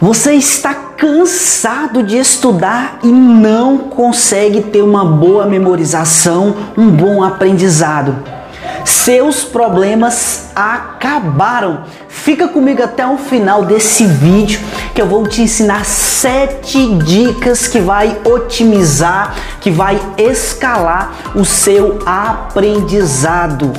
Você 0.00 0.34
está 0.34 0.72
cansado 0.74 2.04
de 2.04 2.16
estudar 2.16 3.00
e 3.02 3.08
não 3.08 3.78
consegue 3.78 4.62
ter 4.62 4.80
uma 4.80 5.04
boa 5.04 5.44
memorização, 5.44 6.54
um 6.76 6.88
bom 6.88 7.24
aprendizado. 7.24 8.14
Seus 8.84 9.42
problemas 9.42 10.50
acabaram. 10.54 11.82
Fica 12.08 12.46
comigo 12.46 12.80
até 12.80 13.04
o 13.04 13.18
final 13.18 13.64
desse 13.64 14.06
vídeo 14.06 14.60
que 14.94 15.02
eu 15.02 15.06
vou 15.06 15.26
te 15.26 15.42
ensinar 15.42 15.84
sete 15.84 16.94
dicas 16.98 17.66
que 17.66 17.80
vai 17.80 18.20
otimizar, 18.24 19.34
que 19.60 19.70
vai 19.70 20.00
escalar 20.16 21.12
o 21.34 21.44
seu 21.44 21.98
aprendizado. 22.06 23.72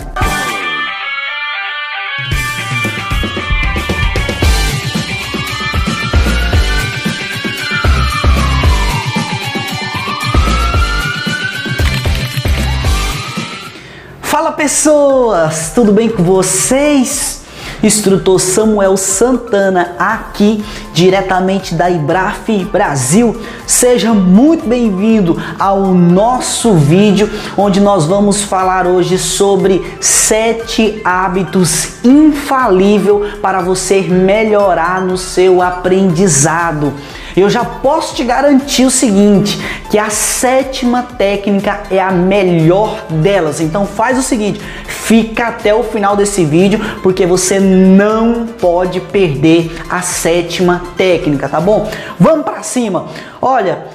Pessoas, 14.60 15.72
tudo 15.74 15.94
bem 15.94 16.10
com 16.10 16.22
vocês? 16.22 17.44
Instrutor 17.82 18.42
Samuel 18.42 18.98
Santana 18.98 19.96
aqui 19.98 20.62
diretamente 20.94 21.74
da 21.74 21.90
Ibraf 21.90 22.50
Brasil. 22.66 23.40
Seja 23.66 24.14
muito 24.14 24.68
bem-vindo 24.68 25.42
ao 25.58 25.94
nosso 25.94 26.74
vídeo 26.74 27.30
onde 27.56 27.80
nós 27.80 28.06
vamos 28.06 28.42
falar 28.42 28.86
hoje 28.86 29.18
sobre 29.18 29.82
sete 30.02 31.00
hábitos 31.06 32.04
infalível 32.04 33.30
para 33.42 33.62
você 33.62 34.02
melhorar 34.02 35.02
no 35.02 35.18
seu 35.18 35.62
aprendizado. 35.62 36.94
Eu 37.36 37.50
já 37.50 37.64
posso 37.64 38.16
te 38.16 38.24
garantir 38.24 38.86
o 38.86 38.92
seguinte, 38.92 39.60
que 39.90 39.98
a 39.98 40.10
sétima 40.10 41.04
técnica 41.04 41.82
é 41.90 42.00
a 42.00 42.12
melhor 42.12 43.06
delas. 43.10 43.60
Então 43.60 43.86
faz 43.86 44.18
o 44.18 44.22
seguinte, 44.22 44.62
fica 44.86 45.48
até 45.48 45.74
o 45.74 45.84
final 45.84 46.16
desse 46.16 46.44
vídeo, 46.46 46.80
porque 47.02 47.26
você 47.26 47.60
não 47.60 48.48
pode 48.48 49.00
perder 49.00 49.72
a 49.90 50.02
sétima 50.02 50.84
técnica, 50.98 51.48
tá 51.48 51.60
bom? 51.60 51.90
Vamos 52.20 52.46
para 52.46 52.62
cima. 52.64 53.08
Olha, 53.42 53.86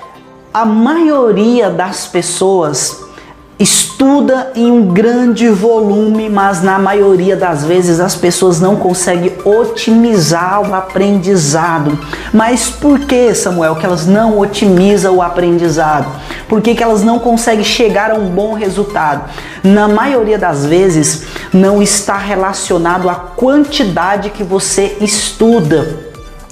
a 0.53 0.65
maioria 0.65 1.71
das 1.71 2.07
pessoas 2.07 3.04
estuda 3.59 4.51
em 4.57 4.71
um 4.71 4.93
grande 4.93 5.49
volume, 5.49 6.29
mas 6.29 6.63
na 6.63 6.79
maioria 6.79 7.37
das 7.37 7.65
vezes 7.65 8.01
as 8.01 8.15
pessoas 8.15 8.61
não 8.61 8.77
conseguem 8.77 9.33
otimizar 9.45 10.69
o 10.69 10.75
aprendizado. 10.75 11.97
Mas 12.33 12.69
por 12.69 13.01
que, 13.01 13.33
Samuel, 13.35 13.77
que 13.77 13.87
elas 13.87 14.07
não 14.07 14.39
otimizam 14.39 15.17
o 15.17 15.23
aprendizado? 15.23 16.07
Por 16.49 16.61
que, 16.61 16.75
que 16.75 16.83
elas 16.83 17.03
não 17.03 17.19
conseguem 17.19 17.65
chegar 17.65 18.11
a 18.11 18.15
um 18.15 18.27
bom 18.27 18.55
resultado? 18.55 19.31
Na 19.63 19.89
maioria 19.89 20.39
das 20.39 20.67
vezes 20.67 21.25
não 21.53 21.81
está 21.81 22.19
relacionado 22.19 23.09
à 23.09 23.15
quantidade 23.15 24.31
que 24.31 24.43
você 24.43 24.97
estuda 25.01 26.04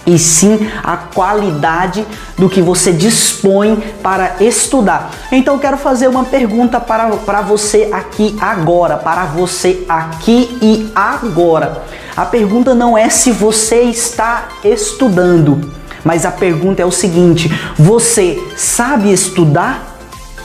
e 0.06 0.18
sim 0.18 0.70
a 0.82 0.96
qualidade 0.96 2.06
do 2.36 2.48
que 2.48 2.60
você 2.60 2.92
dispõe 2.92 3.76
para 4.02 4.36
estudar. 4.40 5.10
Então 5.30 5.58
quero 5.58 5.76
fazer 5.76 6.08
uma 6.08 6.24
pergunta 6.24 6.80
para, 6.80 7.08
para 7.16 7.40
você 7.40 7.88
aqui 7.92 8.36
agora, 8.40 8.96
para 8.96 9.24
você 9.24 9.84
aqui 9.88 10.58
e 10.60 10.90
agora. 10.94 11.82
A 12.16 12.26
pergunta 12.26 12.74
não 12.74 12.96
é 12.96 13.08
se 13.08 13.30
você 13.30 13.82
está 13.82 14.48
estudando, 14.64 15.72
mas 16.04 16.26
a 16.26 16.30
pergunta 16.30 16.82
é 16.82 16.84
o 16.84 16.90
seguinte: 16.90 17.50
você 17.78 18.42
sabe 18.56 19.12
estudar? 19.12 19.91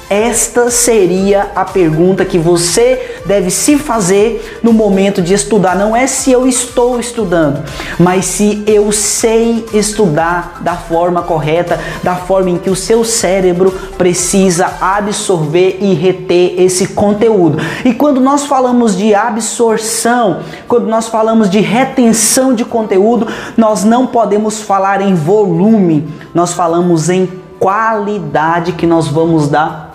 Esta 0.10 0.72
seria 0.72 1.52
a 1.54 1.66
pergunta 1.66 2.24
que 2.24 2.40
você 2.40 3.18
deve 3.26 3.52
se 3.52 3.78
fazer 3.78 4.60
no 4.64 4.72
momento 4.72 5.22
de 5.22 5.34
estudar. 5.34 5.76
Não 5.76 5.94
é 5.94 6.08
se 6.08 6.32
eu 6.32 6.48
estou 6.48 6.98
estudando, 6.98 7.62
mas 8.00 8.26
se 8.26 8.64
eu 8.66 8.90
sei 8.94 9.66
estudar 9.74 10.62
da 10.62 10.76
forma 10.76 11.24
correta, 11.24 11.78
da 12.04 12.16
forma 12.16 12.52
em 12.52 12.58
que 12.58 12.70
o 12.70 12.76
seu 12.76 13.04
cérebro 13.04 13.70
precisa 13.98 14.76
absorver 14.80 15.80
e 15.82 15.94
reter 15.94 16.56
esse 16.58 16.88
conteúdo. 16.88 17.58
E 17.84 17.94
quando 17.94 18.22
nós 18.22 18.46
falamos 18.46 18.96
de 18.96 19.14
absorção, 19.14 20.40
quando 20.70 20.88
nós 20.88 21.10
falamos 21.10 21.50
de 21.50 21.60
retenção 21.60 22.54
de 22.54 22.64
conteúdo, 22.64 23.28
nós 23.58 23.84
não 23.84 24.08
podemos 24.08 24.62
falar 24.62 25.02
em 25.02 25.14
volume, 25.14 26.08
nós 26.34 26.54
falamos 26.54 27.10
em 27.10 27.28
qualidade 27.60 28.72
que 28.72 28.86
nós 28.86 29.08
vamos 29.08 29.50
dar 29.50 29.87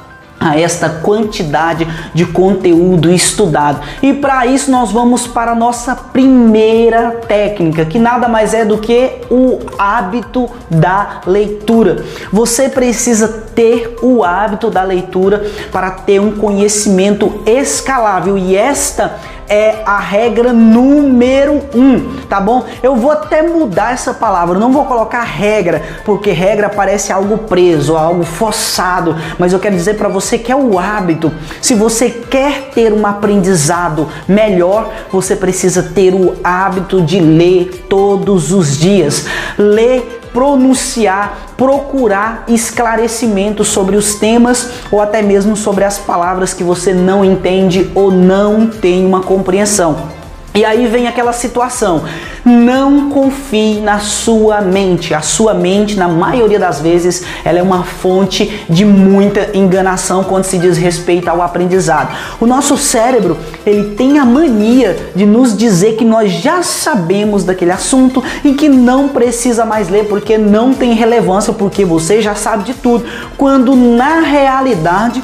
a 0.42 0.58
esta 0.58 0.88
quantidade 0.88 1.86
de 2.12 2.26
conteúdo 2.26 3.10
estudado. 3.12 3.80
E 4.02 4.12
para 4.12 4.44
isso 4.46 4.70
nós 4.70 4.90
vamos 4.90 5.26
para 5.26 5.52
a 5.52 5.54
nossa 5.54 5.94
primeira 5.94 7.20
técnica, 7.28 7.84
que 7.84 7.98
nada 7.98 8.26
mais 8.26 8.52
é 8.52 8.64
do 8.64 8.78
que 8.78 9.20
o 9.30 9.60
hábito 9.78 10.50
da 10.68 11.20
leitura. 11.26 12.04
Você 12.32 12.68
precisa 12.68 13.28
ter 13.54 13.98
o 14.02 14.24
hábito 14.24 14.70
da 14.70 14.82
leitura 14.82 15.46
para 15.70 15.90
ter 15.90 16.20
um 16.20 16.32
conhecimento 16.32 17.42
escalável 17.46 18.36
e 18.36 18.56
esta 18.56 19.18
é 19.48 19.82
a 19.84 19.98
regra 19.98 20.52
número 20.52 21.62
um, 21.74 22.20
tá 22.28 22.40
bom? 22.40 22.64
Eu 22.82 22.96
vou 22.96 23.10
até 23.10 23.42
mudar 23.42 23.92
essa 23.92 24.14
palavra, 24.14 24.58
não 24.58 24.72
vou 24.72 24.84
colocar 24.84 25.22
regra, 25.22 25.82
porque 26.04 26.30
regra 26.30 26.68
parece 26.68 27.12
algo 27.12 27.38
preso, 27.38 27.96
algo 27.96 28.24
forçado, 28.24 29.16
mas 29.38 29.52
eu 29.52 29.58
quero 29.58 29.76
dizer 29.76 29.94
para 29.94 30.08
você 30.08 30.38
que 30.38 30.50
é 30.50 30.56
o 30.56 30.78
hábito. 30.78 31.32
Se 31.60 31.74
você 31.74 32.10
quer 32.10 32.70
ter 32.74 32.92
um 32.92 33.06
aprendizado 33.06 34.08
melhor, 34.26 34.90
você 35.10 35.36
precisa 35.36 35.82
ter 35.82 36.14
o 36.14 36.36
hábito 36.42 37.02
de 37.02 37.20
ler 37.20 37.86
todos 37.88 38.52
os 38.52 38.78
dias. 38.78 39.26
Ler 39.58 40.21
pronunciar, 40.32 41.54
procurar 41.56 42.44
esclarecimento 42.48 43.64
sobre 43.64 43.96
os 43.96 44.14
temas 44.14 44.70
ou 44.90 45.00
até 45.00 45.22
mesmo 45.22 45.56
sobre 45.56 45.84
as 45.84 45.98
palavras 45.98 46.54
que 46.54 46.64
você 46.64 46.94
não 46.94 47.24
entende 47.24 47.90
ou 47.94 48.10
não 48.10 48.66
tem 48.66 49.04
uma 49.04 49.20
compreensão. 49.20 50.21
E 50.54 50.66
aí 50.66 50.86
vem 50.86 51.08
aquela 51.08 51.32
situação. 51.32 52.04
Não 52.44 53.08
confie 53.08 53.80
na 53.80 54.00
sua 54.00 54.60
mente. 54.60 55.14
A 55.14 55.22
sua 55.22 55.54
mente, 55.54 55.96
na 55.96 56.08
maioria 56.08 56.58
das 56.58 56.78
vezes, 56.78 57.24
ela 57.42 57.58
é 57.58 57.62
uma 57.62 57.84
fonte 57.84 58.62
de 58.68 58.84
muita 58.84 59.56
enganação 59.56 60.22
quando 60.24 60.44
se 60.44 60.58
diz 60.58 60.76
respeito 60.76 61.28
ao 61.28 61.40
aprendizado. 61.40 62.14
O 62.38 62.46
nosso 62.46 62.76
cérebro, 62.76 63.38
ele 63.64 63.94
tem 63.94 64.18
a 64.18 64.26
mania 64.26 65.12
de 65.16 65.24
nos 65.24 65.56
dizer 65.56 65.96
que 65.96 66.04
nós 66.04 66.30
já 66.30 66.62
sabemos 66.62 67.44
daquele 67.44 67.72
assunto 67.72 68.22
e 68.44 68.52
que 68.52 68.68
não 68.68 69.08
precisa 69.08 69.64
mais 69.64 69.88
ler 69.88 70.04
porque 70.04 70.36
não 70.36 70.74
tem 70.74 70.92
relevância, 70.92 71.54
porque 71.54 71.82
você 71.82 72.20
já 72.20 72.34
sabe 72.34 72.64
de 72.64 72.74
tudo. 72.74 73.06
Quando 73.38 73.74
na 73.74 74.20
realidade, 74.20 75.22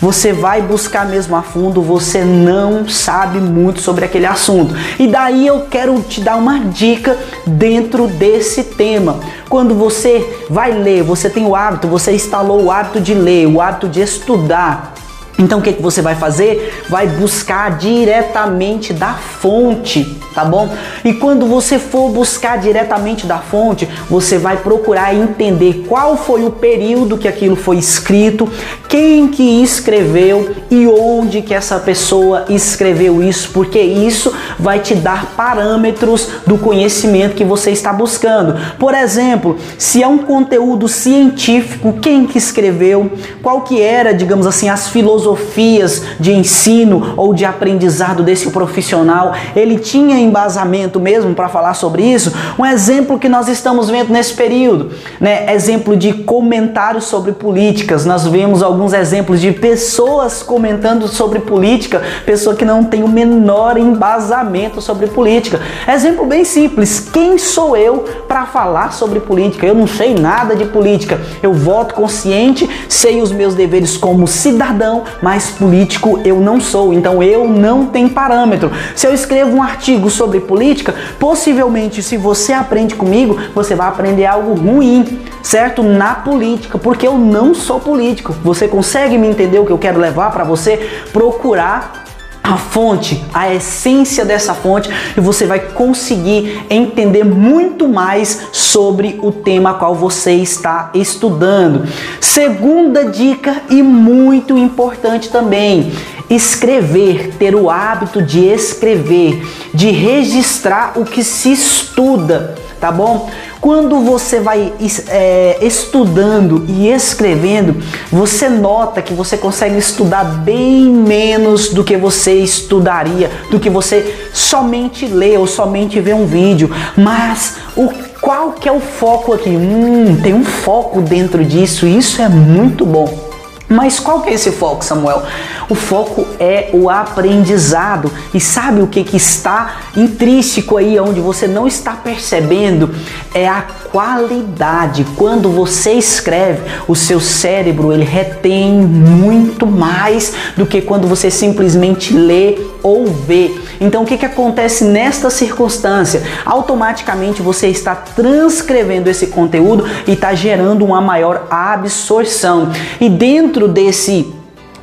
você 0.00 0.32
vai 0.32 0.60
buscar 0.60 1.06
mesmo 1.06 1.34
a 1.36 1.42
fundo, 1.42 1.80
você 1.80 2.22
não 2.22 2.88
sabe 2.88 3.38
muito 3.38 3.80
sobre 3.80 4.04
aquele 4.04 4.26
assunto. 4.26 4.74
E 4.98 5.06
daí 5.06 5.46
eu 5.46 5.66
quero 5.70 6.00
te 6.02 6.20
dar 6.20 6.36
uma 6.36 6.60
dica 6.60 7.16
dentro 7.46 8.06
desse 8.06 8.64
tema. 8.64 9.20
Quando 9.48 9.74
você 9.74 10.44
vai 10.50 10.72
ler, 10.72 11.02
você 11.02 11.30
tem 11.30 11.46
o 11.46 11.56
hábito, 11.56 11.88
você 11.88 12.12
instalou 12.12 12.64
o 12.64 12.70
hábito 12.70 13.00
de 13.00 13.14
ler, 13.14 13.46
o 13.46 13.60
hábito 13.60 13.88
de 13.88 14.00
estudar. 14.00 14.92
Então 15.38 15.58
o 15.58 15.62
que, 15.62 15.72
que 15.72 15.82
você 15.82 16.02
vai 16.02 16.14
fazer? 16.14 16.84
Vai 16.88 17.06
buscar 17.06 17.78
diretamente 17.78 18.92
da 18.92 19.14
fonte 19.14 20.20
tá 20.36 20.44
bom? 20.44 20.68
E 21.02 21.14
quando 21.14 21.46
você 21.46 21.78
for 21.78 22.10
buscar 22.10 22.58
diretamente 22.58 23.26
da 23.26 23.38
fonte, 23.38 23.88
você 24.10 24.36
vai 24.36 24.58
procurar 24.58 25.14
entender 25.14 25.86
qual 25.88 26.14
foi 26.14 26.44
o 26.44 26.50
período 26.50 27.16
que 27.16 27.26
aquilo 27.26 27.56
foi 27.56 27.78
escrito, 27.78 28.46
quem 28.86 29.28
que 29.28 29.62
escreveu 29.62 30.54
e 30.70 30.86
onde 30.86 31.40
que 31.40 31.54
essa 31.54 31.78
pessoa 31.78 32.44
escreveu 32.50 33.22
isso, 33.22 33.48
porque 33.54 33.80
isso 33.80 34.30
vai 34.58 34.80
te 34.80 34.94
dar 34.94 35.32
parâmetros 35.34 36.28
do 36.46 36.58
conhecimento 36.58 37.34
que 37.34 37.44
você 37.44 37.70
está 37.70 37.90
buscando. 37.90 38.56
Por 38.78 38.92
exemplo, 38.92 39.56
se 39.78 40.02
é 40.02 40.06
um 40.06 40.18
conteúdo 40.18 40.86
científico, 40.86 41.94
quem 41.94 42.26
que 42.26 42.36
escreveu, 42.36 43.10
qual 43.42 43.62
que 43.62 43.80
era, 43.80 44.12
digamos 44.12 44.46
assim, 44.46 44.68
as 44.68 44.88
filosofias 44.88 46.02
de 46.20 46.32
ensino 46.32 47.14
ou 47.16 47.32
de 47.32 47.46
aprendizado 47.46 48.22
desse 48.22 48.50
profissional, 48.50 49.32
ele 49.54 49.78
tinha 49.78 50.25
embasamento 50.26 51.00
mesmo 51.00 51.34
para 51.34 51.48
falar 51.48 51.74
sobre 51.74 52.02
isso, 52.02 52.32
um 52.58 52.64
exemplo 52.64 53.18
que 53.18 53.28
nós 53.28 53.48
estamos 53.48 53.88
vendo 53.88 54.12
nesse 54.12 54.34
período, 54.34 54.90
né? 55.20 55.52
Exemplo 55.54 55.96
de 55.96 56.12
comentários 56.12 57.04
sobre 57.04 57.32
políticas. 57.32 58.04
Nós 58.04 58.26
vemos 58.26 58.62
alguns 58.62 58.92
exemplos 58.92 59.40
de 59.40 59.52
pessoas 59.52 60.42
comentando 60.42 61.08
sobre 61.08 61.40
política, 61.40 62.02
pessoa 62.24 62.54
que 62.54 62.64
não 62.64 62.84
tem 62.84 63.02
o 63.02 63.08
menor 63.08 63.78
embasamento 63.78 64.80
sobre 64.80 65.06
política. 65.06 65.60
Exemplo 65.88 66.26
bem 66.26 66.44
simples: 66.44 67.00
quem 67.12 67.38
sou 67.38 67.76
eu 67.76 68.04
para 68.26 68.46
falar 68.46 68.92
sobre 68.92 69.20
política? 69.20 69.66
Eu 69.66 69.74
não 69.74 69.86
sei 69.86 70.14
nada 70.14 70.54
de 70.54 70.64
política. 70.64 71.20
Eu 71.42 71.52
voto 71.52 71.94
consciente, 71.94 72.68
sei 72.88 73.20
os 73.20 73.32
meus 73.32 73.54
deveres 73.54 73.96
como 73.96 74.26
cidadão, 74.26 75.04
mas 75.22 75.50
político 75.50 76.20
eu 76.24 76.40
não 76.40 76.60
sou. 76.60 76.92
Então 76.92 77.22
eu 77.22 77.48
não 77.48 77.86
tenho 77.86 78.10
parâmetro. 78.10 78.70
Se 78.94 79.06
eu 79.06 79.12
escrevo 79.12 79.56
um 79.56 79.62
artigo 79.62 80.10
sobre 80.16 80.40
política, 80.40 80.94
possivelmente 81.18 82.02
se 82.02 82.16
você 82.16 82.52
aprende 82.52 82.94
comigo, 82.94 83.38
você 83.54 83.74
vai 83.74 83.88
aprender 83.88 84.26
algo 84.26 84.54
ruim, 84.54 85.20
certo? 85.42 85.82
Na 85.82 86.14
política, 86.14 86.78
porque 86.78 87.06
eu 87.06 87.18
não 87.18 87.54
sou 87.54 87.78
político. 87.78 88.34
Você 88.42 88.66
consegue 88.66 89.18
me 89.18 89.28
entender 89.28 89.58
o 89.58 89.66
que 89.66 89.72
eu 89.72 89.78
quero 89.78 90.00
levar 90.00 90.32
para 90.32 90.44
você 90.44 90.76
procurar 91.12 92.04
a 92.46 92.56
fonte, 92.56 93.24
a 93.34 93.52
essência 93.52 94.24
dessa 94.24 94.54
fonte 94.54 94.88
e 95.16 95.20
você 95.20 95.46
vai 95.46 95.58
conseguir 95.58 96.64
entender 96.70 97.24
muito 97.24 97.88
mais 97.88 98.48
sobre 98.52 99.18
o 99.22 99.32
tema 99.32 99.74
qual 99.74 99.94
você 99.94 100.32
está 100.34 100.90
estudando. 100.94 101.88
Segunda 102.20 103.04
dica 103.04 103.62
e 103.68 103.82
muito 103.82 104.56
importante 104.56 105.28
também, 105.28 105.92
escrever, 106.30 107.34
ter 107.36 107.54
o 107.54 107.68
hábito 107.68 108.22
de 108.22 108.44
escrever, 108.44 109.44
de 109.74 109.90
registrar 109.90 110.92
o 110.96 111.04
que 111.04 111.24
se 111.24 111.52
estuda, 111.52 112.54
tá 112.80 112.92
bom? 112.92 113.28
Quando 113.60 114.00
você 114.00 114.40
vai 114.40 114.72
é, 115.08 115.58
estudando 115.60 116.64
e 116.68 116.88
escrevendo, 116.88 117.82
você 118.10 118.48
nota 118.48 119.02
que 119.02 119.14
você 119.14 119.36
consegue 119.36 119.76
estudar 119.76 120.24
bem 120.24 120.90
menos 120.90 121.70
do 121.70 121.82
que 121.82 121.96
você 121.96 122.34
estudaria, 122.34 123.30
do 123.50 123.58
que 123.58 123.70
você 123.70 124.28
somente 124.32 125.06
lê 125.06 125.36
ou 125.36 125.46
somente 125.46 126.00
vê 126.00 126.12
um 126.12 126.26
vídeo. 126.26 126.70
Mas 126.96 127.56
o 127.76 127.88
qual 128.20 128.52
que 128.52 128.68
é 128.68 128.72
o 128.72 128.80
foco 128.80 129.32
aqui? 129.32 129.50
Hum, 129.50 130.18
tem 130.22 130.34
um 130.34 130.44
foco 130.44 131.00
dentro 131.00 131.44
disso, 131.44 131.86
isso 131.86 132.20
é 132.20 132.28
muito 132.28 132.84
bom. 132.84 133.25
Mas 133.68 133.98
qual 133.98 134.20
que 134.20 134.30
é 134.30 134.34
esse 134.34 134.52
foco, 134.52 134.84
Samuel? 134.84 135.24
O 135.68 135.74
foco 135.74 136.24
é 136.38 136.70
o 136.72 136.88
aprendizado. 136.88 138.12
E 138.32 138.40
sabe 138.40 138.80
o 138.80 138.86
que, 138.86 139.02
que 139.02 139.16
está 139.16 139.78
intrínseco 139.96 140.76
aí, 140.76 140.98
onde 141.00 141.20
você 141.20 141.48
não 141.48 141.66
está 141.66 141.92
percebendo? 141.92 142.94
É 143.34 143.48
a 143.48 143.62
qualidade. 143.90 145.04
Quando 145.16 145.50
você 145.50 145.92
escreve, 145.94 146.62
o 146.86 146.94
seu 146.94 147.18
cérebro 147.18 147.92
ele 147.92 148.04
retém 148.04 148.72
muito 148.72 149.66
mais 149.66 150.32
do 150.56 150.64
que 150.64 150.80
quando 150.80 151.08
você 151.08 151.28
simplesmente 151.28 152.14
lê 152.14 152.58
ou 152.82 153.06
vê. 153.06 153.52
Então 153.80 154.02
o 154.02 154.06
que, 154.06 154.18
que 154.18 154.26
acontece 154.26 154.84
nesta 154.84 155.30
circunstância? 155.30 156.22
Automaticamente 156.44 157.42
você 157.42 157.68
está 157.68 157.94
transcrevendo 157.94 159.08
esse 159.08 159.28
conteúdo 159.28 159.84
e 160.06 160.12
está 160.12 160.34
gerando 160.34 160.84
uma 160.84 161.00
maior 161.00 161.46
absorção. 161.50 162.70
E 163.00 163.08
dentro 163.08 163.68
desse 163.68 164.35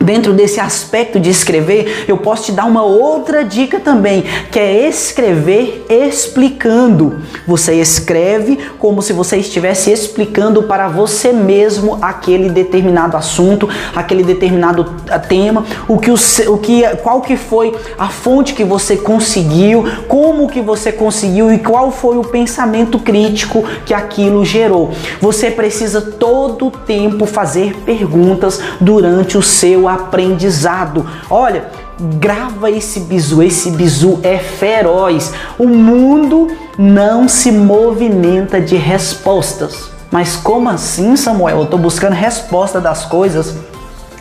dentro 0.04 0.34
desse 0.34 0.60
aspecto 0.60 1.20
de 1.20 1.30
escrever, 1.30 2.06
eu 2.08 2.18
posso 2.18 2.46
te 2.46 2.52
dar 2.52 2.66
uma 2.66 2.84
outra 2.84 3.44
dica 3.44 3.80
também, 3.80 4.24
que 4.52 4.60
é 4.60 4.88
escrever 4.88 5.86
explicando. 5.90 7.22
Você 7.48 7.76
escreve 7.76 8.60
como 8.80 9.02
se 9.02 9.14
você 9.14 9.38
estivesse 9.38 9.92
explicando 9.92 10.64
para 10.64 10.88
você 10.88 11.32
mesmo 11.32 11.98
aquele 12.02 12.50
determinado 12.50 13.18
assunto, 13.18 13.68
aquele 13.96 14.24
determinado 14.24 14.94
ah, 15.10 15.20
tema, 15.20 15.66
o 15.88 15.98
que 15.98 16.12
o, 16.12 16.16
o 16.48 16.58
que 16.58 16.84
qual 16.98 17.22
que 17.22 17.36
foi 17.36 17.76
a 17.98 18.10
fonte 18.10 18.54
que 18.54 18.64
você 18.64 18.98
conseguiu, 18.98 19.86
como 20.08 20.50
que 20.50 20.62
você 20.62 20.92
conseguiu 20.92 21.52
e 21.52 21.60
qual 21.60 21.92
foi 21.92 22.18
o 22.18 22.24
pensamento 22.24 23.00
crítico 23.00 23.64
que 23.86 23.94
aquilo 23.94 24.44
gerou. 24.44 24.92
Você 25.22 25.50
precisa 25.50 26.02
todo 26.02 26.68
o 26.68 26.72
tempo 26.72 27.26
fazer 27.26 27.76
perguntas 27.86 28.60
durante 28.80 29.38
o 29.38 29.42
seu 29.42 29.88
aprendizado. 29.94 31.06
Olha, 31.30 31.70
grava 32.20 32.70
esse 32.70 33.02
bizu, 33.02 33.42
esse 33.42 33.72
bizu 33.72 34.20
é 34.24 34.38
feroz. 34.38 35.34
O 35.58 35.68
mundo 35.68 36.50
não 36.78 37.28
se 37.28 37.52
movimenta 37.52 38.60
de 38.60 38.76
respostas. 38.76 39.92
Mas 40.12 40.36
como 40.36 40.70
assim, 40.70 41.16
Samuel? 41.16 41.58
Eu 41.58 41.64
estou 41.64 41.80
buscando 41.80 42.14
resposta 42.14 42.80
das 42.80 43.06
coisas. 43.06 43.56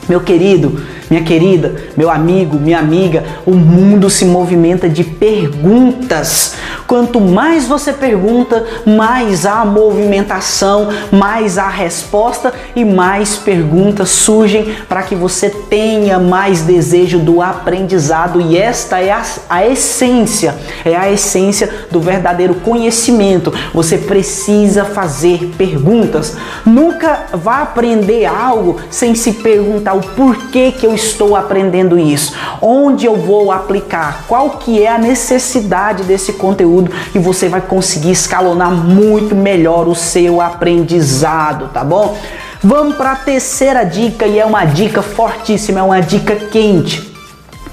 Meu 0.08 0.20
querido, 0.20 0.82
minha 1.12 1.24
querida, 1.24 1.74
meu 1.94 2.10
amigo, 2.10 2.58
minha 2.58 2.78
amiga, 2.78 3.22
o 3.44 3.50
mundo 3.50 4.08
se 4.08 4.24
movimenta 4.24 4.88
de 4.88 5.04
perguntas. 5.04 6.54
Quanto 6.86 7.20
mais 7.20 7.66
você 7.66 7.92
pergunta, 7.92 8.64
mais 8.86 9.44
há 9.44 9.62
movimentação, 9.62 10.88
mais 11.10 11.58
há 11.58 11.68
resposta 11.68 12.52
e 12.74 12.82
mais 12.82 13.36
perguntas 13.36 14.08
surgem 14.08 14.74
para 14.88 15.02
que 15.02 15.14
você 15.14 15.50
tenha 15.50 16.18
mais 16.18 16.62
desejo 16.62 17.18
do 17.18 17.42
aprendizado. 17.42 18.40
E 18.40 18.56
esta 18.56 18.98
é 18.98 19.10
a, 19.10 19.22
a 19.50 19.66
essência, 19.66 20.54
é 20.82 20.96
a 20.96 21.10
essência 21.10 21.68
do 21.90 22.00
verdadeiro 22.00 22.54
conhecimento. 22.54 23.52
Você 23.74 23.98
precisa 23.98 24.86
fazer 24.86 25.52
perguntas. 25.58 26.38
Nunca 26.64 27.26
vá 27.34 27.60
aprender 27.60 28.24
algo 28.24 28.80
sem 28.90 29.14
se 29.14 29.32
perguntar 29.34 29.92
o 29.92 30.00
porquê 30.00 30.72
que 30.72 30.86
eu 30.86 30.94
estou 31.04 31.37
aprendendo 31.37 31.99
isso, 31.99 32.34
onde 32.60 33.06
eu 33.06 33.16
vou 33.16 33.50
aplicar, 33.50 34.25
qual 34.28 34.50
que 34.50 34.82
é 34.82 34.88
a 34.88 34.99
necessidade 34.99 36.04
desse 36.04 36.34
conteúdo 36.34 36.90
e 37.14 37.19
você 37.19 37.49
vai 37.49 37.60
conseguir 37.60 38.12
escalonar 38.12 38.70
muito 38.70 39.34
melhor 39.34 39.88
o 39.88 39.94
seu 39.94 40.40
aprendizado, 40.40 41.69
tá 41.72 41.84
bom? 41.84 42.16
Vamos 42.62 42.96
para 42.96 43.12
a 43.12 43.16
terceira 43.16 43.84
dica 43.84 44.26
e 44.26 44.38
é 44.38 44.44
uma 44.44 44.64
dica 44.64 45.02
fortíssima, 45.02 45.81
é 45.81 45.82
uma 45.82 46.00
dica 46.00 46.37
quente. 46.37 47.12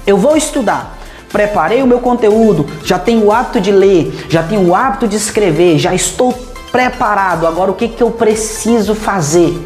Eu 0.06 0.16
vou 0.16 0.36
estudar 0.36 0.98
preparei 1.32 1.80
o 1.80 1.86
meu 1.86 2.00
conteúdo, 2.00 2.66
já 2.84 2.98
tenho 2.98 3.26
o 3.26 3.32
hábito 3.32 3.60
de 3.60 3.70
ler, 3.70 4.26
já 4.28 4.42
tenho 4.42 4.68
o 4.68 4.74
hábito 4.74 5.06
de 5.06 5.16
escrever, 5.16 5.78
já 5.78 5.94
estou 5.94 6.32
preparado. 6.70 7.46
Agora 7.46 7.70
o 7.70 7.74
que, 7.74 7.88
que 7.88 8.02
eu 8.02 8.10
preciso 8.10 8.94
fazer? 8.94 9.56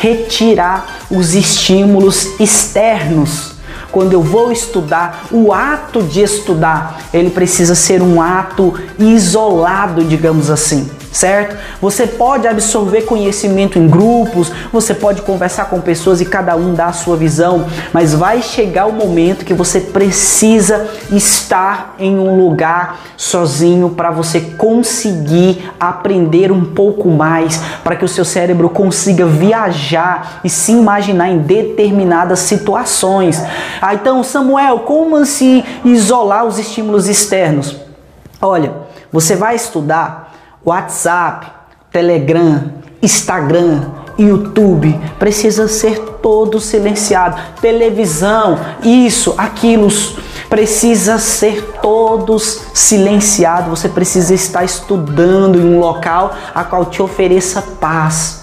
Retirar 0.00 1.04
os 1.10 1.34
estímulos 1.34 2.40
externos. 2.40 3.52
Quando 3.92 4.12
eu 4.12 4.22
vou 4.22 4.50
estudar, 4.50 5.26
o 5.30 5.52
ato 5.52 6.02
de 6.02 6.22
estudar, 6.22 7.00
ele 7.12 7.30
precisa 7.30 7.74
ser 7.74 8.02
um 8.02 8.20
ato 8.22 8.74
isolado, 8.98 10.04
digamos 10.04 10.48
assim 10.48 10.90
certo? 11.12 11.56
Você 11.80 12.06
pode 12.06 12.46
absorver 12.46 13.02
conhecimento 13.02 13.78
em 13.78 13.88
grupos, 13.88 14.52
você 14.72 14.94
pode 14.94 15.22
conversar 15.22 15.66
com 15.66 15.80
pessoas 15.80 16.20
e 16.20 16.24
cada 16.24 16.54
um 16.56 16.74
dá 16.74 16.86
a 16.86 16.92
sua 16.92 17.16
visão, 17.16 17.66
mas 17.92 18.14
vai 18.14 18.42
chegar 18.42 18.86
o 18.86 18.92
momento 18.92 19.44
que 19.44 19.54
você 19.54 19.80
precisa 19.80 20.88
estar 21.10 21.96
em 21.98 22.18
um 22.18 22.44
lugar 22.44 23.00
sozinho 23.16 23.90
para 23.90 24.10
você 24.10 24.40
conseguir 24.40 25.70
aprender 25.78 26.52
um 26.52 26.64
pouco 26.64 27.08
mais, 27.08 27.60
para 27.82 27.96
que 27.96 28.04
o 28.04 28.08
seu 28.08 28.24
cérebro 28.24 28.70
consiga 28.70 29.26
viajar 29.26 30.40
e 30.44 30.48
se 30.48 30.72
imaginar 30.72 31.28
em 31.28 31.38
determinadas 31.38 32.38
situações. 32.40 33.42
Ah, 33.80 33.94
então, 33.94 34.22
Samuel, 34.22 34.80
como 34.80 35.16
assim 35.16 35.64
isolar 35.84 36.44
os 36.44 36.58
estímulos 36.58 37.08
externos? 37.08 37.76
Olha, 38.40 38.72
você 39.12 39.34
vai 39.34 39.56
estudar 39.56 40.29
WhatsApp, 40.64 41.46
Telegram, 41.90 42.72
Instagram, 43.02 44.00
YouTube 44.18 44.98
precisa 45.18 45.66
ser 45.66 45.98
todo 46.20 46.60
silenciado. 46.60 47.40
Televisão, 47.60 48.58
isso, 48.82 49.34
aquilo 49.38 49.88
precisa 50.48 51.18
ser 51.18 51.62
todos 51.80 52.60
silenciado. 52.74 53.70
Você 53.70 53.88
precisa 53.88 54.34
estar 54.34 54.64
estudando 54.64 55.58
em 55.58 55.64
um 55.64 55.78
local 55.78 56.34
a 56.54 56.64
qual 56.64 56.86
te 56.86 57.00
ofereça 57.00 57.62
paz. 57.62 58.39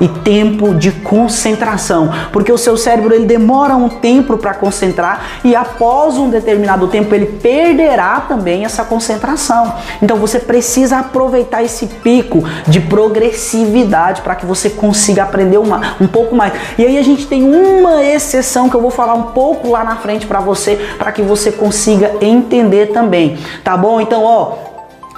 E 0.00 0.08
tempo 0.08 0.74
de 0.74 0.90
concentração, 0.92 2.10
porque 2.32 2.52
o 2.52 2.58
seu 2.58 2.76
cérebro 2.76 3.14
ele 3.14 3.26
demora 3.26 3.74
um 3.74 3.88
tempo 3.88 4.36
para 4.36 4.54
concentrar 4.54 5.40
e 5.44 5.54
após 5.54 6.16
um 6.16 6.30
determinado 6.30 6.88
tempo 6.88 7.14
ele 7.14 7.26
perderá 7.26 8.20
também 8.20 8.64
essa 8.64 8.84
concentração. 8.84 9.74
Então 10.02 10.16
você 10.16 10.38
precisa 10.38 10.98
aproveitar 10.98 11.62
esse 11.62 11.86
pico 11.86 12.42
de 12.66 12.80
progressividade 12.80 14.22
para 14.22 14.34
que 14.34 14.46
você 14.46 14.70
consiga 14.70 15.22
aprender 15.22 15.58
uma, 15.58 15.96
um 16.00 16.06
pouco 16.06 16.34
mais. 16.34 16.52
E 16.76 16.84
aí 16.84 16.98
a 16.98 17.02
gente 17.02 17.26
tem 17.26 17.42
uma 17.42 18.02
exceção 18.02 18.68
que 18.68 18.76
eu 18.76 18.80
vou 18.80 18.90
falar 18.90 19.14
um 19.14 19.24
pouco 19.32 19.70
lá 19.70 19.84
na 19.84 19.96
frente 19.96 20.26
para 20.26 20.40
você, 20.40 20.76
para 20.98 21.12
que 21.12 21.22
você 21.22 21.52
consiga 21.52 22.12
entender 22.20 22.92
também, 22.92 23.38
tá 23.64 23.76
bom? 23.76 24.00
Então, 24.00 24.22
ó, 24.22 24.67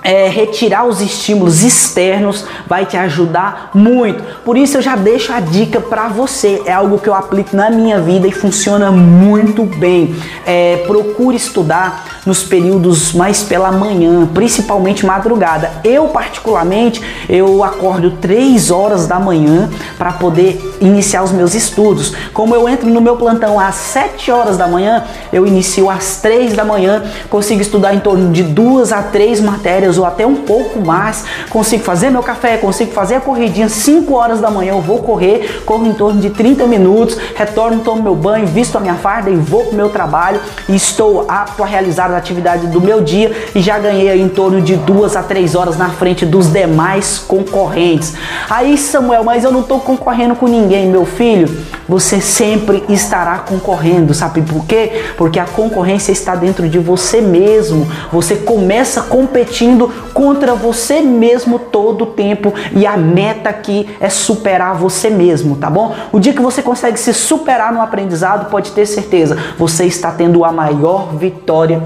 é, 0.03 0.29
retirar 0.29 0.87
os 0.87 1.01
estímulos 1.01 1.63
externos 1.63 2.45
vai 2.67 2.87
te 2.87 2.97
ajudar 2.97 3.71
muito. 3.75 4.23
Por 4.45 4.57
isso 4.57 4.79
eu 4.79 4.83
já 4.83 4.97
deixo 4.97 5.33
a 5.33 5.41
dica 5.41 5.81
para 5.81 6.09
você. 6.09 6.63
É 6.65 6.73
algo 6.73 6.99
que 6.99 7.09
eu 7.09 7.15
aplico 7.15 7.55
na 7.55 7.71
minha 7.71 8.01
vida 8.01 8.27
e 8.27 8.33
funciona 8.33 8.91
muito 8.91 9.65
bem. 9.65 10.15
É, 10.47 10.85
procure 10.87 11.37
estudar 11.37 12.21
nos 12.25 12.43
períodos 12.43 13.13
mais 13.13 13.43
pela 13.43 13.71
manhã, 13.71 14.27
principalmente 14.33 15.05
madrugada. 15.05 15.71
Eu 15.85 16.09
particularmente 16.09 17.03
eu 17.29 17.63
acordo 17.63 18.13
3 18.13 18.71
horas 18.71 19.07
da 19.07 19.19
manhã 19.19 19.71
para 19.99 20.13
poder 20.13 20.77
iniciar 20.81 21.23
os 21.23 21.33
meus 21.33 21.55
estudos. 21.55 22.15
Como 22.33 22.55
eu 22.55 22.69
entro 22.69 22.89
no 22.89 23.01
meu 23.01 23.17
plantão 23.17 23.59
às 23.59 23.75
7 23.75 24.31
horas 24.31 24.57
da 24.57 24.67
manhã, 24.67 25.05
eu 25.33 25.47
inicio 25.47 25.91
às 25.91 26.17
3 26.17 26.55
da 26.55 26.65
manhã, 26.65 27.03
consigo 27.29 27.61
estudar 27.61 27.95
em 27.95 28.01
torno 28.01 28.33
de 28.33 28.43
duas 28.43 28.93
a 28.93 29.03
três 29.03 29.41
matérias 29.41 29.90
ou 29.99 30.05
até 30.05 30.27
um 30.27 30.37
pouco 30.37 30.81
mais. 30.81 31.25
Consigo 31.49 31.83
fazer 31.83 32.11
meu 32.11 32.23
café, 32.23 32.57
consigo 32.57 32.93
fazer 32.93 33.17
a 33.17 33.21
corridinha 33.21 33.69
5 33.69 34.15
horas 34.15 34.41
da 34.41 34.51
manhã, 34.51 34.73
eu 34.73 34.81
vou 34.81 34.99
correr, 34.99 35.63
corro 35.65 35.87
em 35.87 35.93
torno 35.93 36.21
de 36.21 36.31
30 36.31 36.67
minutos, 36.67 37.17
retorno, 37.35 37.81
tomo 37.83 38.03
meu 38.03 38.15
banho, 38.15 38.47
visto 38.47 38.77
a 38.77 38.81
minha 38.81 38.95
farda 38.95 39.31
e 39.31 39.37
vou 39.37 39.65
para 39.65 39.73
o 39.73 39.77
meu 39.77 39.89
trabalho 39.89 40.41
e 40.69 40.75
estou 40.75 41.25
apto 41.29 41.63
a 41.63 41.67
realizar 41.67 42.07
as 42.07 42.15
atividades 42.15 42.69
do 42.69 42.81
meu 42.81 43.01
dia 43.01 43.35
e 43.55 43.61
já 43.61 43.79
ganhei 43.79 44.21
em 44.21 44.29
torno 44.29 44.61
de 44.61 44.77
duas 44.77 45.17
a 45.17 45.23
três 45.23 45.55
horas 45.55 45.77
na 45.77 45.91
frente 45.91 46.27
dos 46.27 46.53
demais 46.53 47.19
concorrentes. 47.19 48.15
Aí 48.49 48.77
Samuel, 48.77 49.25
mas 49.25 49.45
eu 49.45 49.53
não 49.53 49.61
estou 49.61 49.81
concorrendo 49.81 50.35
com 50.35 50.47
ninguém, 50.47 50.89
meu 50.89 51.05
filho. 51.05 51.49
Você 51.89 52.21
sempre 52.21 52.85
estará 52.89 53.39
concorrendo, 53.39 54.15
sabe 54.15 54.43
por 54.43 54.65
quê? 54.65 55.03
Porque 55.17 55.41
a 55.41 55.45
concorrência 55.45 56.13
está 56.13 56.37
dentro 56.37 56.69
de 56.69 56.79
você 56.79 57.21
mesmo. 57.21 57.87
Você 58.13 58.37
começa 58.37 59.03
competindo 59.03 59.80
contra 59.89 60.55
você 60.55 61.01
mesmo 61.01 61.59
todo 61.59 62.03
o 62.03 62.07
tempo 62.07 62.53
e 62.73 62.87
a 62.87 62.97
meta 62.97 63.49
aqui 63.51 63.89
é 64.01 64.09
superar 64.09 64.75
você 64.75 65.11
mesmo, 65.11 65.57
tá 65.57 65.71
bom? 65.71 65.95
O 66.13 66.19
dia 66.19 66.33
que 66.33 66.43
você 66.43 66.63
consegue 66.63 66.99
se 66.99 67.13
superar 67.15 67.73
no 67.73 67.81
aprendizado, 67.81 68.51
pode 68.51 68.73
ter 68.73 68.87
certeza, 68.87 69.37
você 69.59 69.85
está 69.85 70.11
tendo 70.11 70.45
a 70.45 70.53
maior 70.53 71.15
vitória 71.17 71.83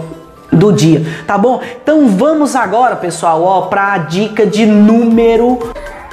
do 0.53 0.73
dia, 0.73 1.05
tá 1.27 1.37
bom? 1.37 1.61
Então 1.83 2.09
vamos 2.09 2.55
agora, 2.55 2.97
pessoal, 2.97 3.43
ó, 3.43 3.63
para 3.63 3.93
a 3.93 3.99
dica 3.99 4.47
de 4.47 4.65
número 4.65 5.59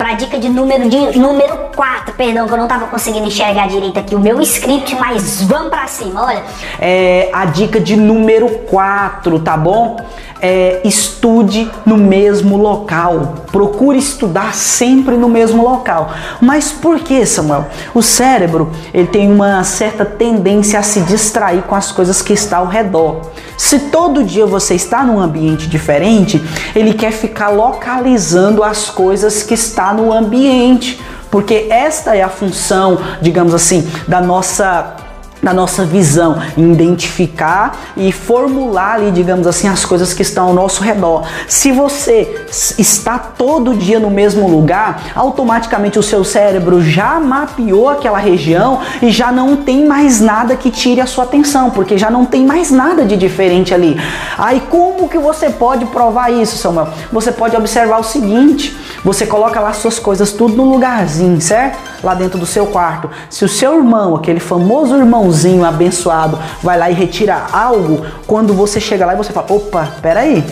para 0.01 0.10
dica 0.21 0.37
de 0.37 0.49
número 0.49 0.87
de 0.87 1.17
número 1.17 1.57
4, 1.75 2.13
perdão, 2.13 2.47
que 2.47 2.53
eu 2.53 2.57
não 2.57 2.67
tava 2.67 2.85
conseguindo 2.87 3.25
enxergar 3.25 3.67
direito 3.67 3.99
aqui 3.99 4.15
o 4.15 4.19
meu 4.19 4.39
script, 4.41 4.95
mas 4.95 5.41
vamos 5.41 5.69
para 5.69 5.87
cima, 5.87 6.25
olha. 6.25 6.43
É 6.79 7.29
a 7.33 7.45
dica 7.45 7.79
de 7.79 7.95
número 7.95 8.47
4, 8.69 9.39
tá 9.39 9.57
bom? 9.57 9.97
é, 10.41 10.81
estude 10.83 11.69
no 11.85 11.95
mesmo 11.95 12.57
local. 12.57 13.45
Procure 13.51 13.99
estudar 13.99 14.55
sempre 14.55 15.15
no 15.15 15.29
mesmo 15.29 15.63
local. 15.63 16.11
Mas 16.41 16.71
por 16.71 16.99
que, 16.99 17.25
Samuel? 17.25 17.67
O 17.93 18.01
cérebro 18.01 18.71
ele 18.93 19.07
tem 19.07 19.31
uma 19.31 19.63
certa 19.63 20.03
tendência 20.03 20.79
a 20.79 20.83
se 20.83 21.01
distrair 21.01 21.61
com 21.63 21.75
as 21.75 21.91
coisas 21.91 22.21
que 22.21 22.33
estão 22.33 22.61
ao 22.61 22.67
redor. 22.67 23.21
Se 23.55 23.77
todo 23.77 24.23
dia 24.23 24.45
você 24.45 24.73
está 24.73 25.03
num 25.03 25.19
ambiente 25.19 25.67
diferente, 25.67 26.41
ele 26.75 26.93
quer 26.93 27.11
ficar 27.11 27.49
localizando 27.49 28.63
as 28.63 28.89
coisas 28.89 29.43
que 29.43 29.53
está 29.53 29.93
no 29.93 30.10
ambiente, 30.13 31.01
porque 31.29 31.67
esta 31.69 32.15
é 32.15 32.21
a 32.21 32.29
função, 32.29 32.99
digamos 33.21 33.53
assim, 33.53 33.89
da 34.07 34.19
nossa 34.21 34.95
da 35.41 35.53
nossa 35.53 35.83
visão, 35.83 36.41
identificar 36.55 37.77
e 37.97 38.11
formular 38.11 38.95
ali, 38.95 39.11
digamos 39.11 39.47
assim, 39.47 39.67
as 39.67 39.83
coisas 39.83 40.13
que 40.13 40.21
estão 40.21 40.47
ao 40.47 40.53
nosso 40.53 40.83
redor. 40.83 41.23
Se 41.47 41.71
você 41.71 42.45
está 42.77 43.17
todo 43.17 43.73
dia 43.73 43.99
no 43.99 44.09
mesmo 44.09 44.47
lugar, 44.47 45.11
automaticamente 45.15 45.97
o 45.97 46.03
seu 46.03 46.23
cérebro 46.23 46.81
já 46.81 47.19
mapeou 47.19 47.89
aquela 47.89 48.19
região 48.19 48.79
e 49.01 49.09
já 49.09 49.31
não 49.31 49.57
tem 49.57 49.85
mais 49.85 50.21
nada 50.21 50.55
que 50.55 50.69
tire 50.69 51.01
a 51.01 51.07
sua 51.07 51.23
atenção, 51.23 51.71
porque 51.71 51.97
já 51.97 52.09
não 52.09 52.25
tem 52.25 52.45
mais 52.45 52.69
nada 52.69 53.03
de 53.03 53.17
diferente 53.17 53.73
ali. 53.73 53.99
Aí 54.37 54.61
como 54.69 55.09
que 55.09 55.17
você 55.17 55.49
pode 55.49 55.85
provar 55.85 56.31
isso, 56.31 56.57
Samuel? 56.57 56.89
Você 57.11 57.31
pode 57.31 57.55
observar 57.55 57.99
o 57.99 58.03
seguinte, 58.03 58.77
você 59.03 59.25
coloca 59.25 59.59
lá 59.59 59.73
suas 59.73 59.97
coisas 59.97 60.31
tudo 60.31 60.55
no 60.55 60.65
lugarzinho, 60.65 61.41
certo? 61.41 61.90
Lá 62.03 62.15
dentro 62.15 62.39
do 62.39 62.45
seu 62.45 62.67
quarto. 62.67 63.09
Se 63.29 63.45
o 63.45 63.49
seu 63.49 63.77
irmão, 63.77 64.15
aquele 64.15 64.39
famoso 64.39 64.95
irmãozinho 64.95 65.63
abençoado, 65.63 66.39
vai 66.63 66.77
lá 66.77 66.89
e 66.89 66.93
retira 66.93 67.47
algo, 67.51 68.05
quando 68.25 68.53
você 68.53 68.79
chega 68.79 69.05
lá 69.05 69.13
e 69.13 69.17
você 69.17 69.31
fala: 69.31 69.51
opa, 69.51 69.87
peraí, 70.01 70.43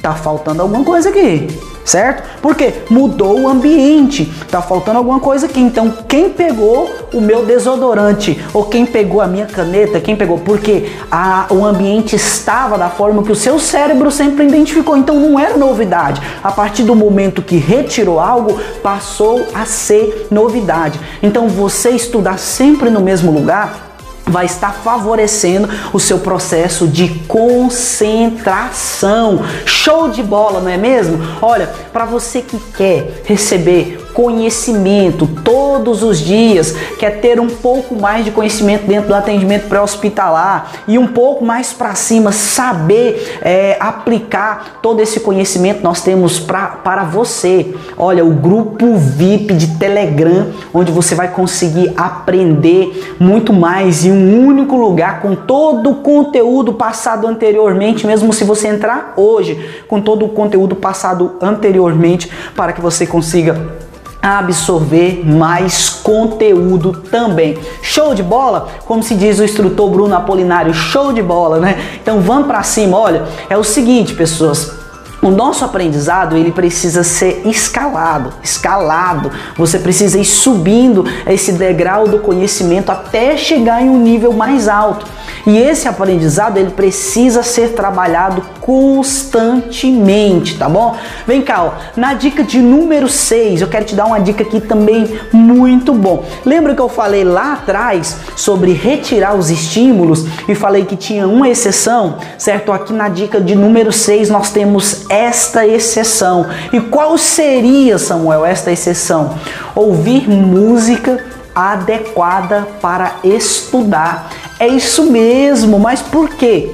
tá 0.00 0.14
faltando 0.14 0.62
alguma 0.62 0.84
coisa 0.84 1.08
aqui 1.08 1.71
certo? 1.84 2.22
Porque 2.40 2.72
mudou 2.90 3.40
o 3.40 3.48
ambiente, 3.48 4.32
tá 4.50 4.62
faltando 4.62 4.98
alguma 4.98 5.20
coisa 5.20 5.46
aqui. 5.46 5.60
Então, 5.60 5.92
quem 6.08 6.30
pegou 6.30 6.90
o 7.12 7.20
meu 7.20 7.44
desodorante 7.44 8.42
ou 8.52 8.64
quem 8.64 8.86
pegou 8.86 9.20
a 9.20 9.26
minha 9.26 9.46
caneta, 9.46 10.00
quem 10.00 10.16
pegou? 10.16 10.38
Porque 10.38 10.90
a, 11.10 11.46
o 11.50 11.64
ambiente 11.64 12.16
estava 12.16 12.78
da 12.78 12.88
forma 12.88 13.22
que 13.22 13.32
o 13.32 13.36
seu 13.36 13.58
cérebro 13.58 14.10
sempre 14.10 14.46
identificou. 14.46 14.96
Então, 14.96 15.18
não 15.18 15.38
era 15.38 15.56
novidade. 15.56 16.20
A 16.42 16.52
partir 16.52 16.82
do 16.84 16.94
momento 16.94 17.42
que 17.42 17.56
retirou 17.56 18.20
algo, 18.20 18.58
passou 18.82 19.46
a 19.54 19.64
ser 19.64 20.28
novidade. 20.30 20.98
Então, 21.22 21.48
você 21.48 21.90
estudar 21.90 22.38
sempre 22.38 22.90
no 22.90 23.00
mesmo 23.00 23.30
lugar 23.30 23.91
vai 24.26 24.46
estar 24.46 24.72
favorecendo 24.72 25.68
o 25.92 26.00
seu 26.00 26.18
processo 26.18 26.88
de 26.88 27.08
concentração. 27.26 29.44
Show 29.66 30.08
de 30.10 30.22
bola, 30.22 30.60
não 30.60 30.68
é 30.68 30.76
mesmo? 30.76 31.18
Olha, 31.40 31.68
para 31.92 32.04
você 32.04 32.42
que 32.42 32.58
quer 32.76 33.22
receber 33.24 34.01
conhecimento 34.12 35.26
todos 35.44 36.02
os 36.02 36.18
dias, 36.18 36.72
quer 36.98 37.20
ter 37.20 37.40
um 37.40 37.48
pouco 37.48 37.94
mais 37.94 38.24
de 38.24 38.30
conhecimento 38.30 38.86
dentro 38.86 39.08
do 39.08 39.14
atendimento 39.14 39.68
pré-hospitalar 39.68 40.72
e 40.86 40.98
um 40.98 41.06
pouco 41.06 41.44
mais 41.44 41.72
para 41.72 41.94
cima, 41.94 42.32
saber 42.32 43.38
é, 43.42 43.76
aplicar 43.80 44.80
todo 44.82 45.00
esse 45.00 45.20
conhecimento, 45.20 45.82
nós 45.82 46.02
temos 46.02 46.38
pra, 46.38 46.66
para 46.66 47.04
você. 47.04 47.74
Olha, 47.96 48.24
o 48.24 48.30
grupo 48.30 48.96
VIP 48.96 49.54
de 49.54 49.78
Telegram, 49.78 50.48
onde 50.72 50.92
você 50.92 51.14
vai 51.14 51.28
conseguir 51.28 51.92
aprender 51.96 53.16
muito 53.18 53.52
mais 53.52 54.04
em 54.04 54.12
um 54.12 54.46
único 54.46 54.76
lugar, 54.76 55.20
com 55.20 55.34
todo 55.34 55.90
o 55.90 55.94
conteúdo 55.96 56.74
passado 56.74 57.26
anteriormente, 57.26 58.06
mesmo 58.06 58.32
se 58.32 58.44
você 58.44 58.68
entrar 58.68 59.14
hoje, 59.16 59.84
com 59.88 60.00
todo 60.00 60.24
o 60.24 60.28
conteúdo 60.28 60.76
passado 60.76 61.32
anteriormente, 61.40 62.30
para 62.54 62.72
que 62.72 62.80
você 62.80 63.06
consiga 63.06 63.91
absorver 64.22 65.24
mais 65.26 65.90
conteúdo 65.90 66.92
também. 67.10 67.58
Show 67.82 68.14
de 68.14 68.22
bola? 68.22 68.68
Como 68.86 69.02
se 69.02 69.16
diz 69.16 69.40
o 69.40 69.44
instrutor 69.44 69.90
Bruno 69.90 70.14
Apolinário, 70.14 70.72
show 70.72 71.12
de 71.12 71.20
bola, 71.20 71.58
né? 71.58 71.98
Então 72.00 72.20
vamos 72.20 72.46
para 72.46 72.62
cima. 72.62 72.96
Olha, 72.96 73.24
é 73.50 73.58
o 73.58 73.64
seguinte, 73.64 74.14
pessoas, 74.14 74.81
o 75.22 75.30
nosso 75.30 75.64
aprendizado 75.64 76.36
ele 76.36 76.50
precisa 76.50 77.04
ser 77.04 77.42
escalado, 77.46 78.32
escalado. 78.42 79.30
Você 79.56 79.78
precisa 79.78 80.18
ir 80.18 80.24
subindo 80.24 81.04
esse 81.26 81.52
degrau 81.52 82.08
do 82.08 82.18
conhecimento 82.18 82.90
até 82.90 83.36
chegar 83.36 83.80
em 83.80 83.88
um 83.88 83.98
nível 83.98 84.32
mais 84.32 84.66
alto. 84.66 85.06
E 85.46 85.56
esse 85.56 85.88
aprendizado 85.88 86.56
ele 86.56 86.70
precisa 86.70 87.42
ser 87.42 87.70
trabalhado 87.70 88.42
constantemente, 88.60 90.56
tá 90.56 90.68
bom? 90.68 90.96
Vem 91.26 91.42
cá, 91.42 91.64
ó, 91.64 91.72
na 91.96 92.14
dica 92.14 92.44
de 92.44 92.60
número 92.60 93.08
6, 93.08 93.60
eu 93.60 93.68
quero 93.68 93.84
te 93.84 93.94
dar 93.94 94.06
uma 94.06 94.20
dica 94.20 94.44
aqui 94.44 94.60
também 94.60 95.18
muito 95.32 95.92
bom. 95.92 96.24
Lembra 96.44 96.74
que 96.74 96.80
eu 96.80 96.88
falei 96.88 97.24
lá 97.24 97.54
atrás 97.54 98.16
sobre 98.36 98.72
retirar 98.72 99.34
os 99.34 99.50
estímulos 99.50 100.26
e 100.48 100.54
falei 100.54 100.84
que 100.84 100.96
tinha 100.96 101.26
uma 101.26 101.48
exceção, 101.48 102.18
certo? 102.38 102.70
Aqui 102.70 102.92
na 102.92 103.08
dica 103.08 103.40
de 103.40 103.56
número 103.56 103.90
6 103.90 104.30
nós 104.30 104.50
temos 104.50 105.06
esta 105.12 105.66
exceção. 105.66 106.46
E 106.72 106.80
qual 106.80 107.18
seria, 107.18 107.98
Samuel, 107.98 108.46
esta 108.46 108.72
exceção? 108.72 109.38
Ouvir 109.74 110.28
música 110.28 111.22
adequada 111.54 112.66
para 112.80 113.16
estudar. 113.22 114.30
É 114.58 114.66
isso 114.66 115.10
mesmo, 115.10 115.78
mas 115.78 116.00
por 116.00 116.30
quê? 116.30 116.70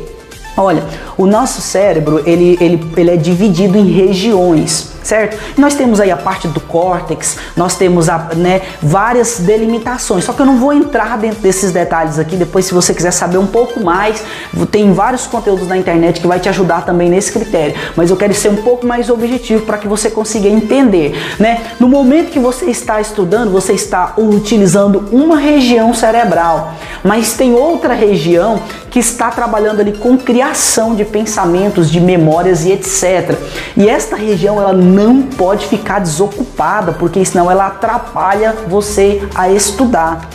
Olha, 0.57 0.85
o 1.17 1.27
nosso 1.27 1.61
cérebro 1.61 2.23
ele, 2.25 2.57
ele, 2.61 2.81
ele 2.97 3.11
é 3.11 3.17
dividido 3.17 3.77
em 3.77 3.91
regiões. 3.91 4.93
Certo? 5.03 5.39
Nós 5.57 5.75
temos 5.75 6.01
aí 6.01 6.11
a 6.11 6.17
parte 6.17 6.49
do 6.49 6.61
córtex, 6.61 7.37
nós 7.57 7.77
temos 7.77 8.09
a, 8.09 8.31
né, 8.37 8.63
várias 8.83 9.41
delimitações, 9.41 10.25
só 10.25 10.33
que 10.33 10.41
eu 10.41 10.47
não 10.47 10.59
vou 10.59 10.73
entrar 10.73 11.19
dentro 11.19 11.41
desses 11.41 11.73
detalhes 11.73 12.19
aqui, 12.19 12.37
depois 12.37 12.67
se 12.67 12.75
você 12.75 12.93
quiser 12.93 13.11
saber 13.11 13.39
um 13.39 13.47
pouco 13.47 13.81
mais, 13.81 14.23
tem 14.71 14.93
vários 14.93 15.27
conteúdos 15.27 15.69
na 15.69 15.77
internet 15.77 16.21
que 16.21 16.27
vai 16.27 16.41
te 16.41 16.49
ajudar 16.49 16.85
também 16.85 17.09
nesse 17.09 17.33
critério, 17.33 17.75
mas 17.97 18.11
eu 18.11 18.17
quero 18.17 18.35
ser 18.35 18.51
um 18.51 18.57
pouco 18.57 18.87
mais 18.87 19.09
objetivo 19.11 19.65
para 19.65 19.79
que 19.79 19.89
você 19.89 20.11
consiga 20.11 20.49
entender, 20.49 21.17
né? 21.39 21.73
No 21.81 21.89
momento 21.89 22.31
que 22.31 22.39
você 22.39 22.67
está 22.67 23.01
estudando, 23.01 23.51
você 23.51 23.73
está 23.73 24.15
utilizando 24.19 25.09
uma 25.13 25.37
região 25.39 25.93
cerebral, 25.95 26.75
mas 27.03 27.35
tem 27.35 27.55
outra 27.55 27.95
região 27.95 28.61
que 28.91 28.99
está 28.99 29.31
trabalhando 29.31 29.81
ali 29.81 29.93
com 29.93 30.17
criação 30.17 30.95
de 30.95 31.05
pensamentos, 31.05 31.91
de 31.91 32.01
memórias 32.01 32.65
e 32.65 32.73
etc. 32.73 33.37
E 33.77 33.89
esta 33.89 34.17
região 34.17 34.61
ela 34.61 34.73
não 34.89 35.23
pode 35.23 35.67
ficar 35.67 36.01
desocupada, 36.01 36.93
porque 36.93 37.25
senão 37.25 37.51
ela 37.51 37.67
atrapalha 37.67 38.55
você 38.67 39.29
a 39.35 39.49
estudar. 39.49 40.29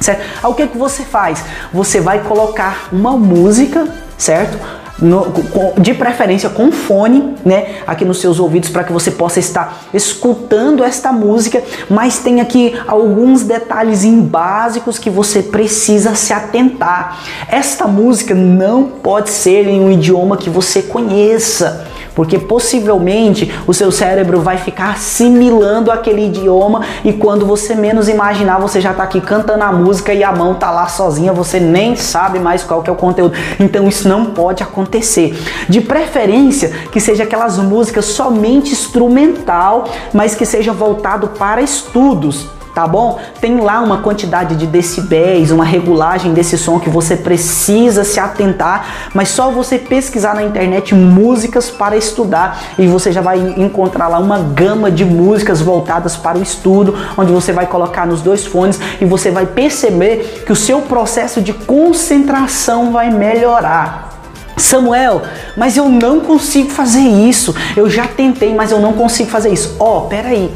Certo? 0.00 0.20
o 0.48 0.54
que, 0.54 0.66
que 0.66 0.76
você 0.76 1.04
faz? 1.04 1.44
Você 1.72 2.00
vai 2.00 2.24
colocar 2.24 2.88
uma 2.90 3.12
música, 3.12 3.86
certo? 4.18 4.58
no, 5.02 5.24
com, 5.24 5.80
de 5.80 5.92
preferência 5.92 6.48
com 6.48 6.70
fone, 6.70 7.34
né, 7.44 7.76
aqui 7.86 8.04
nos 8.04 8.20
seus 8.20 8.38
ouvidos 8.38 8.70
para 8.70 8.84
que 8.84 8.92
você 8.92 9.10
possa 9.10 9.40
estar 9.40 9.84
escutando 9.92 10.84
esta 10.84 11.12
música, 11.12 11.62
mas 11.90 12.18
tem 12.18 12.40
aqui 12.40 12.80
alguns 12.86 13.42
detalhes 13.42 14.04
básicos 14.04 14.98
que 14.98 15.10
você 15.10 15.42
precisa 15.42 16.14
se 16.14 16.32
atentar. 16.32 17.18
Esta 17.48 17.86
música 17.86 18.34
não 18.34 18.84
pode 18.84 19.30
ser 19.30 19.66
em 19.66 19.80
um 19.80 19.90
idioma 19.90 20.36
que 20.36 20.48
você 20.48 20.82
conheça 20.82 21.86
porque 22.14 22.38
possivelmente 22.38 23.52
o 23.66 23.74
seu 23.74 23.90
cérebro 23.90 24.40
vai 24.40 24.56
ficar 24.56 24.90
assimilando 24.90 25.90
aquele 25.90 26.26
idioma 26.26 26.82
e 27.04 27.12
quando 27.12 27.46
você 27.46 27.74
menos 27.74 28.08
imaginar, 28.08 28.58
você 28.58 28.80
já 28.80 28.90
está 28.90 29.02
aqui 29.02 29.20
cantando 29.20 29.64
a 29.64 29.72
música 29.72 30.12
e 30.12 30.22
a 30.22 30.32
mão 30.32 30.54
tá 30.54 30.70
lá 30.70 30.88
sozinha, 30.88 31.32
você 31.32 31.58
nem 31.58 31.96
sabe 31.96 32.38
mais 32.38 32.62
qual 32.62 32.82
que 32.82 32.90
é 32.90 32.92
o 32.92 32.96
conteúdo. 32.96 33.34
Então 33.58 33.88
isso 33.88 34.08
não 34.08 34.26
pode 34.26 34.62
acontecer. 34.62 35.36
De 35.68 35.80
preferência 35.80 36.70
que 36.90 37.00
seja 37.00 37.24
aquelas 37.24 37.58
músicas 37.58 38.06
somente 38.06 38.72
instrumental, 38.72 39.84
mas 40.12 40.34
que 40.34 40.44
seja 40.44 40.72
voltado 40.72 41.28
para 41.28 41.62
estudos 41.62 42.48
tá 42.74 42.86
bom? 42.86 43.18
Tem 43.40 43.60
lá 43.60 43.80
uma 43.80 43.98
quantidade 43.98 44.56
de 44.56 44.66
decibéis, 44.66 45.50
uma 45.50 45.64
regulagem 45.64 46.32
desse 46.32 46.56
som 46.56 46.78
que 46.78 46.88
você 46.88 47.16
precisa 47.16 48.04
se 48.04 48.18
atentar, 48.18 49.10
mas 49.14 49.28
só 49.28 49.50
você 49.50 49.78
pesquisar 49.78 50.34
na 50.34 50.42
internet 50.42 50.94
músicas 50.94 51.70
para 51.70 51.96
estudar 51.96 52.62
e 52.78 52.86
você 52.86 53.12
já 53.12 53.20
vai 53.20 53.38
encontrar 53.56 54.08
lá 54.08 54.18
uma 54.18 54.38
gama 54.38 54.90
de 54.90 55.04
músicas 55.04 55.60
voltadas 55.60 56.16
para 56.16 56.38
o 56.38 56.42
estudo, 56.42 56.96
onde 57.16 57.32
você 57.32 57.52
vai 57.52 57.66
colocar 57.66 58.06
nos 58.06 58.22
dois 58.22 58.46
fones 58.46 58.80
e 59.00 59.04
você 59.04 59.30
vai 59.30 59.46
perceber 59.46 60.44
que 60.46 60.52
o 60.52 60.56
seu 60.56 60.82
processo 60.82 61.40
de 61.40 61.52
concentração 61.52 62.92
vai 62.92 63.10
melhorar. 63.10 64.12
Samuel, 64.56 65.22
mas 65.56 65.76
eu 65.76 65.88
não 65.88 66.20
consigo 66.20 66.70
fazer 66.70 67.00
isso. 67.00 67.54
Eu 67.76 67.90
já 67.90 68.06
tentei, 68.06 68.54
mas 68.54 68.70
eu 68.70 68.80
não 68.80 68.92
consigo 68.92 69.30
fazer 69.30 69.50
isso. 69.50 69.76
Ó, 69.78 69.98
oh, 69.98 70.00
peraí. 70.02 70.50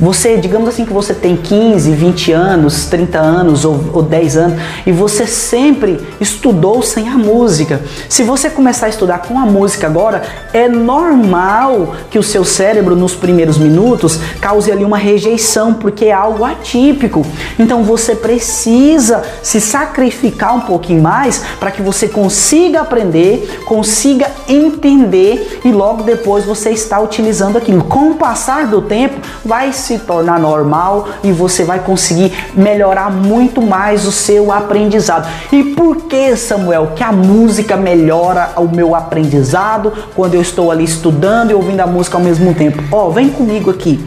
Você, 0.00 0.38
digamos 0.38 0.66
assim 0.66 0.86
que 0.86 0.92
você 0.94 1.12
tem 1.12 1.36
15, 1.36 1.92
20 1.92 2.32
anos, 2.32 2.86
30 2.86 3.18
anos 3.18 3.66
ou, 3.66 3.78
ou 3.92 4.02
10 4.02 4.36
anos 4.38 4.60
e 4.86 4.92
você 4.92 5.26
sempre 5.26 6.00
estudou 6.18 6.82
sem 6.82 7.06
a 7.06 7.18
música. 7.18 7.82
Se 8.08 8.22
você 8.22 8.48
começar 8.48 8.86
a 8.86 8.88
estudar 8.88 9.18
com 9.18 9.38
a 9.38 9.44
música 9.44 9.86
agora, 9.86 10.22
é 10.54 10.66
normal 10.68 11.94
que 12.10 12.18
o 12.18 12.22
seu 12.22 12.46
cérebro 12.46 12.96
nos 12.96 13.14
primeiros 13.14 13.58
minutos 13.58 14.18
cause 14.40 14.72
ali 14.72 14.84
uma 14.84 14.96
rejeição, 14.96 15.74
porque 15.74 16.06
é 16.06 16.12
algo 16.12 16.46
atípico. 16.46 17.26
Então 17.58 17.84
você 17.84 18.14
precisa 18.14 19.22
se 19.42 19.60
sacrificar 19.60 20.56
um 20.56 20.60
pouquinho 20.60 21.02
mais 21.02 21.42
para 21.58 21.70
que 21.70 21.82
você 21.82 22.08
consiga 22.08 22.80
aprender, 22.80 23.62
consiga 23.66 24.30
entender 24.48 25.60
e 25.62 25.70
logo 25.70 26.04
depois 26.04 26.46
você 26.46 26.70
está 26.70 26.98
utilizando 27.00 27.58
aquilo. 27.58 27.84
Com 27.84 28.12
o 28.12 28.14
passar 28.14 28.66
do 28.66 28.80
tempo, 28.80 29.20
vai 29.44 29.74
se 29.74 29.89
se 29.90 29.98
tornar 29.98 30.38
normal 30.38 31.08
e 31.24 31.32
você 31.32 31.64
vai 31.64 31.80
conseguir 31.80 32.32
melhorar 32.54 33.10
muito 33.10 33.60
mais 33.60 34.06
o 34.06 34.12
seu 34.12 34.52
aprendizado. 34.52 35.28
E 35.50 35.64
por 35.64 36.02
que, 36.02 36.36
Samuel, 36.36 36.92
que 36.94 37.02
a 37.02 37.10
música 37.10 37.76
melhora 37.76 38.52
o 38.56 38.68
meu 38.68 38.94
aprendizado 38.94 39.92
quando 40.14 40.34
eu 40.34 40.42
estou 40.42 40.70
ali 40.70 40.84
estudando 40.84 41.50
e 41.50 41.54
ouvindo 41.54 41.80
a 41.80 41.86
música 41.86 42.16
ao 42.16 42.22
mesmo 42.22 42.54
tempo? 42.54 42.82
Ó, 42.92 43.08
oh, 43.08 43.10
vem 43.10 43.30
comigo 43.30 43.70
aqui. 43.70 43.98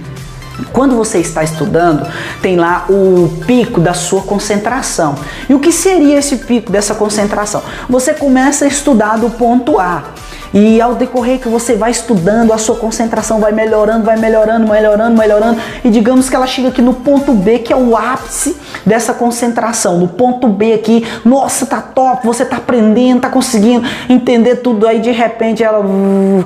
Quando 0.71 0.95
você 0.95 1.17
está 1.17 1.43
estudando, 1.43 2.07
tem 2.41 2.55
lá 2.55 2.85
o 2.89 3.41
pico 3.45 3.81
da 3.81 3.93
sua 3.93 4.21
concentração. 4.21 5.15
E 5.49 5.53
o 5.53 5.59
que 5.59 5.71
seria 5.71 6.17
esse 6.17 6.37
pico 6.37 6.71
dessa 6.71 6.95
concentração? 6.95 7.61
Você 7.89 8.13
começa 8.13 8.63
a 8.65 8.67
estudar 8.67 9.17
do 9.17 9.29
ponto 9.31 9.79
A. 9.79 10.03
E 10.53 10.79
ao 10.79 10.93
decorrer 10.93 11.39
que 11.39 11.47
você 11.47 11.75
vai 11.75 11.89
estudando, 11.89 12.53
a 12.53 12.57
sua 12.57 12.75
concentração 12.75 13.39
vai 13.39 13.51
melhorando, 13.51 14.05
vai 14.05 14.17
melhorando, 14.17 14.71
melhorando, 14.71 15.17
melhorando. 15.17 15.59
E 15.83 15.89
digamos 15.89 16.29
que 16.29 16.35
ela 16.35 16.45
chega 16.45 16.67
aqui 16.67 16.81
no 16.81 16.93
ponto 16.93 17.33
B, 17.33 17.59
que 17.59 17.73
é 17.73 17.75
o 17.75 17.97
ápice 17.97 18.55
dessa 18.85 19.13
concentração. 19.13 19.97
No 19.97 20.07
ponto 20.07 20.47
B 20.47 20.73
aqui, 20.73 21.07
nossa, 21.25 21.65
tá 21.65 21.81
top, 21.81 22.25
você 22.27 22.45
tá 22.45 22.57
aprendendo, 22.57 23.21
tá 23.21 23.29
conseguindo 23.29 23.87
entender 24.07 24.57
tudo. 24.57 24.87
Aí 24.87 24.99
de 24.99 25.11
repente 25.11 25.63
ela 25.63 25.83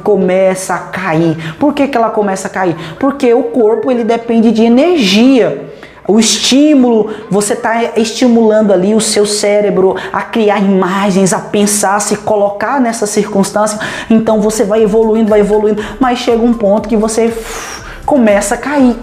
começa 0.03 0.73
a 0.73 0.79
cair. 0.79 1.55
Por 1.59 1.73
que, 1.73 1.87
que 1.87 1.97
ela 1.97 2.09
começa 2.09 2.47
a 2.47 2.51
cair? 2.51 2.75
Porque 2.97 3.33
o 3.33 3.43
corpo 3.43 3.91
ele 3.91 4.05
depende 4.05 4.51
de 4.51 4.63
energia. 4.63 5.73
O 6.07 6.19
estímulo, 6.19 7.13
você 7.29 7.51
está 7.51 7.97
estimulando 7.97 8.71
ali 8.71 8.95
o 8.95 9.01
seu 9.01 9.25
cérebro 9.25 9.95
a 10.13 10.21
criar 10.21 10.59
imagens, 10.59 11.33
a 11.33 11.39
pensar, 11.39 11.97
a 11.97 11.99
se 11.99 12.15
colocar 12.15 12.79
nessa 12.79 13.05
circunstância. 13.05 13.77
Então 14.09 14.39
você 14.39 14.63
vai 14.63 14.81
evoluindo, 14.81 15.29
vai 15.29 15.41
evoluindo, 15.41 15.83
mas 15.99 16.19
chega 16.19 16.41
um 16.41 16.53
ponto 16.53 16.87
que 16.87 16.95
você 16.95 17.33
começa 18.05 18.55
a 18.55 18.57
cair. 18.57 18.95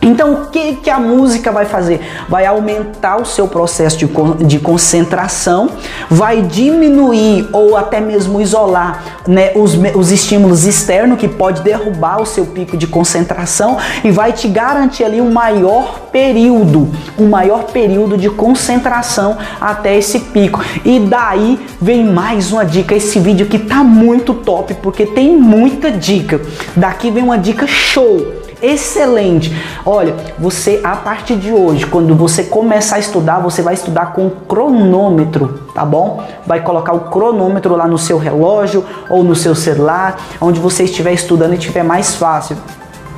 Então, 0.00 0.32
o 0.34 0.46
que, 0.46 0.76
que 0.76 0.90
a 0.90 0.98
música 0.98 1.50
vai 1.50 1.64
fazer? 1.64 2.00
Vai 2.28 2.46
aumentar 2.46 3.20
o 3.20 3.24
seu 3.24 3.48
processo 3.48 3.98
de, 3.98 4.06
de 4.46 4.58
concentração, 4.60 5.70
vai 6.08 6.40
diminuir 6.40 7.48
ou 7.52 7.76
até 7.76 8.00
mesmo 8.00 8.40
isolar 8.40 9.02
né, 9.26 9.52
os, 9.56 9.74
os 9.96 10.12
estímulos 10.12 10.64
externos 10.66 11.18
que 11.18 11.26
pode 11.26 11.62
derrubar 11.62 12.22
o 12.22 12.26
seu 12.26 12.46
pico 12.46 12.76
de 12.76 12.86
concentração 12.86 13.76
e 14.04 14.10
vai 14.10 14.32
te 14.32 14.46
garantir 14.46 15.02
ali 15.02 15.20
um 15.20 15.32
maior 15.32 15.98
período, 16.12 16.88
um 17.18 17.28
maior 17.28 17.64
período 17.64 18.16
de 18.16 18.30
concentração 18.30 19.36
até 19.60 19.96
esse 19.96 20.20
pico. 20.20 20.64
E 20.84 21.00
daí 21.00 21.58
vem 21.80 22.04
mais 22.04 22.52
uma 22.52 22.64
dica. 22.64 22.94
Esse 22.94 23.18
vídeo 23.18 23.46
aqui 23.46 23.58
tá 23.58 23.82
muito 23.82 24.32
top 24.32 24.74
porque 24.74 25.06
tem 25.06 25.36
muita 25.36 25.90
dica. 25.90 26.40
Daqui 26.76 27.10
vem 27.10 27.24
uma 27.24 27.36
dica 27.36 27.66
show 27.66 28.37
excelente. 28.62 29.54
Olha, 29.84 30.14
você 30.38 30.80
a 30.82 30.96
partir 30.96 31.36
de 31.36 31.52
hoje, 31.52 31.86
quando 31.86 32.14
você 32.14 32.44
começar 32.44 32.96
a 32.96 32.98
estudar, 32.98 33.38
você 33.40 33.62
vai 33.62 33.74
estudar 33.74 34.12
com 34.12 34.30
cronômetro, 34.30 35.60
tá 35.74 35.84
bom? 35.84 36.22
Vai 36.46 36.62
colocar 36.62 36.92
o 36.92 37.10
cronômetro 37.10 37.76
lá 37.76 37.86
no 37.86 37.98
seu 37.98 38.18
relógio 38.18 38.84
ou 39.08 39.22
no 39.22 39.34
seu 39.34 39.54
celular, 39.54 40.16
onde 40.40 40.60
você 40.60 40.84
estiver 40.84 41.12
estudando 41.12 41.54
e 41.54 41.58
tiver 41.58 41.82
mais 41.82 42.14
fácil. 42.14 42.56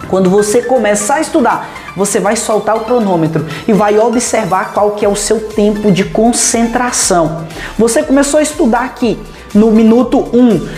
Quando 0.08 0.28
você 0.28 0.62
começar 0.62 1.16
a 1.16 1.20
estudar, 1.20 1.68
você 1.96 2.18
vai 2.18 2.36
soltar 2.36 2.76
o 2.76 2.80
cronômetro 2.80 3.46
e 3.66 3.72
vai 3.72 3.98
observar 3.98 4.72
qual 4.72 4.92
que 4.92 5.04
é 5.04 5.08
o 5.08 5.16
seu 5.16 5.40
tempo 5.40 5.92
de 5.92 6.04
concentração. 6.04 7.44
Você 7.78 8.02
começou 8.02 8.38
a 8.38 8.42
estudar 8.42 8.84
aqui 8.84 9.18
no 9.54 9.70
minuto 9.70 10.28
1. 10.32 10.38
Um, 10.38 10.68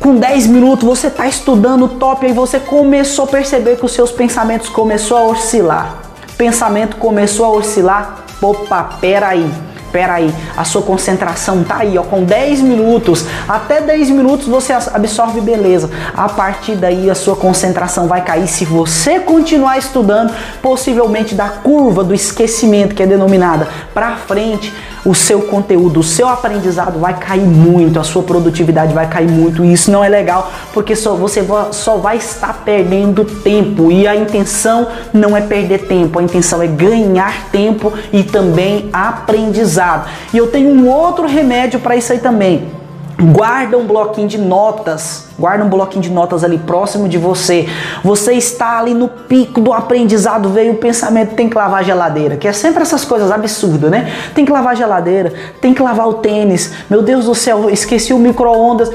com 0.00 0.16
10 0.16 0.46
minutos 0.46 0.86
você 0.86 1.08
está 1.08 1.26
estudando 1.26 1.88
top 1.88 2.26
e 2.26 2.32
você 2.32 2.60
começou 2.60 3.24
a 3.24 3.28
perceber 3.28 3.76
que 3.76 3.84
os 3.84 3.92
seus 3.92 4.10
pensamentos 4.10 4.68
começou 4.68 5.16
a 5.16 5.24
oscilar. 5.24 6.02
Pensamento 6.36 6.96
começou 6.96 7.44
a 7.44 7.50
oscilar. 7.50 8.24
Opa, 8.40 8.84
peraí. 9.00 9.50
Peraí, 9.90 10.32
a 10.54 10.64
sua 10.64 10.82
concentração 10.82 11.64
tá 11.64 11.78
aí, 11.78 11.96
ó, 11.96 12.02
com 12.02 12.22
10 12.22 12.60
minutos, 12.60 13.24
até 13.48 13.80
10 13.80 14.10
minutos 14.10 14.46
você 14.46 14.74
absorve 14.74 15.40
beleza. 15.40 15.90
A 16.14 16.28
partir 16.28 16.76
daí 16.76 17.08
a 17.08 17.14
sua 17.14 17.34
concentração 17.34 18.06
vai 18.06 18.22
cair 18.22 18.46
se 18.46 18.66
você 18.66 19.18
continuar 19.18 19.78
estudando, 19.78 20.30
possivelmente 20.60 21.34
da 21.34 21.48
curva 21.48 22.04
do 22.04 22.14
esquecimento 22.14 22.94
que 22.94 23.02
é 23.02 23.06
denominada 23.06 23.66
para 23.94 24.16
frente, 24.16 24.74
o 25.08 25.14
seu 25.14 25.40
conteúdo, 25.40 26.00
o 26.00 26.02
seu 26.02 26.28
aprendizado 26.28 26.98
vai 26.98 27.18
cair 27.18 27.46
muito, 27.46 27.98
a 27.98 28.04
sua 28.04 28.22
produtividade 28.22 28.92
vai 28.92 29.08
cair 29.08 29.30
muito. 29.30 29.64
E 29.64 29.72
isso 29.72 29.90
não 29.90 30.04
é 30.04 30.08
legal, 30.08 30.52
porque 30.74 30.94
só, 30.94 31.14
você 31.14 31.42
só 31.72 31.96
vai 31.96 32.18
estar 32.18 32.62
perdendo 32.62 33.24
tempo. 33.24 33.90
E 33.90 34.06
a 34.06 34.14
intenção 34.14 34.86
não 35.10 35.34
é 35.34 35.40
perder 35.40 35.86
tempo, 35.86 36.18
a 36.18 36.22
intenção 36.22 36.60
é 36.60 36.66
ganhar 36.66 37.48
tempo 37.50 37.90
e 38.12 38.22
também 38.22 38.90
aprendizado. 38.92 40.10
E 40.32 40.36
eu 40.36 40.48
tenho 40.48 40.68
um 40.68 40.86
outro 40.86 41.26
remédio 41.26 41.80
para 41.80 41.96
isso 41.96 42.12
aí 42.12 42.18
também. 42.18 42.77
Guarda 43.20 43.76
um 43.76 43.84
bloquinho 43.84 44.28
de 44.28 44.38
notas, 44.38 45.26
guarda 45.36 45.64
um 45.64 45.68
bloquinho 45.68 46.00
de 46.00 46.08
notas 46.08 46.44
ali 46.44 46.56
próximo 46.56 47.08
de 47.08 47.18
você. 47.18 47.68
Você 48.04 48.34
está 48.34 48.78
ali 48.78 48.94
no 48.94 49.08
pico 49.08 49.60
do 49.60 49.72
aprendizado, 49.72 50.50
veio 50.50 50.74
o 50.74 50.76
pensamento, 50.76 51.34
tem 51.34 51.48
que 51.48 51.56
lavar 51.56 51.80
a 51.80 51.82
geladeira, 51.82 52.36
que 52.36 52.46
é 52.46 52.52
sempre 52.52 52.80
essas 52.80 53.04
coisas 53.04 53.32
absurdas, 53.32 53.90
né? 53.90 54.08
Tem 54.36 54.44
que 54.44 54.52
lavar 54.52 54.70
a 54.70 54.76
geladeira, 54.76 55.32
tem 55.60 55.74
que 55.74 55.82
lavar 55.82 56.06
o 56.06 56.14
tênis. 56.14 56.72
Meu 56.88 57.02
Deus 57.02 57.24
do 57.24 57.34
céu, 57.34 57.68
esqueci 57.68 58.12
o 58.12 58.20
micro-ondas, 58.20 58.88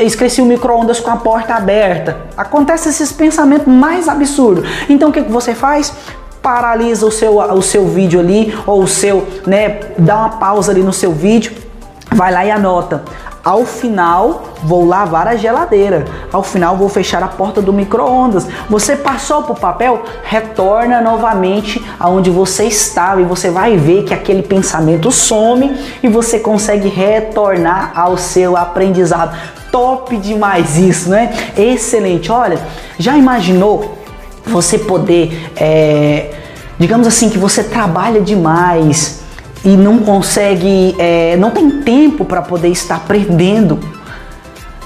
esqueci 0.00 0.42
o 0.42 0.44
micro-ondas 0.44 0.98
com 0.98 1.12
a 1.12 1.16
porta 1.16 1.54
aberta. 1.54 2.16
Acontece 2.36 2.88
esses 2.88 3.12
pensamentos 3.12 3.72
mais 3.72 4.08
absurdos. 4.08 4.68
Então 4.88 5.10
o 5.10 5.12
que, 5.12 5.22
que 5.22 5.30
você 5.30 5.54
faz? 5.54 5.92
Paralisa 6.42 7.06
o 7.06 7.12
seu, 7.12 7.38
o 7.38 7.62
seu 7.62 7.86
vídeo 7.86 8.18
ali, 8.18 8.52
ou 8.66 8.82
o 8.82 8.88
seu, 8.88 9.24
né? 9.46 9.78
Dá 9.96 10.16
uma 10.16 10.30
pausa 10.30 10.72
ali 10.72 10.82
no 10.82 10.92
seu 10.92 11.12
vídeo, 11.12 11.52
vai 12.12 12.32
lá 12.32 12.44
e 12.44 12.50
anota 12.50 13.04
ao 13.46 13.64
final, 13.64 14.42
vou 14.64 14.84
lavar 14.84 15.28
a 15.28 15.36
geladeira. 15.36 16.04
Ao 16.32 16.42
final, 16.42 16.76
vou 16.76 16.88
fechar 16.88 17.22
a 17.22 17.28
porta 17.28 17.62
do 17.62 17.72
micro-ondas. 17.72 18.44
Você 18.68 18.96
passou 18.96 19.44
para 19.44 19.52
o 19.52 19.56
papel? 19.56 20.02
Retorna 20.24 21.00
novamente 21.00 21.80
aonde 22.00 22.28
você 22.28 22.64
estava 22.64 23.20
e 23.20 23.24
você 23.24 23.48
vai 23.48 23.76
ver 23.76 24.02
que 24.02 24.12
aquele 24.12 24.42
pensamento 24.42 25.12
some 25.12 25.78
e 26.02 26.08
você 26.08 26.40
consegue 26.40 26.88
retornar 26.88 27.92
ao 27.94 28.18
seu 28.18 28.56
aprendizado. 28.56 29.38
Top 29.70 30.16
demais 30.16 30.76
isso, 30.76 31.08
né? 31.08 31.32
Excelente. 31.56 32.32
Olha, 32.32 32.58
já 32.98 33.16
imaginou 33.16 33.96
você 34.44 34.76
poder, 34.76 35.52
é, 35.54 36.34
digamos 36.80 37.06
assim, 37.06 37.30
que 37.30 37.38
você 37.38 37.62
trabalha 37.62 38.20
demais 38.20 39.24
e 39.66 39.76
não 39.76 39.98
consegue, 39.98 40.94
é, 40.96 41.36
não 41.36 41.50
tem 41.50 41.82
tempo 41.82 42.24
para 42.24 42.40
poder 42.40 42.68
estar 42.68 42.94
aprendendo, 42.94 43.80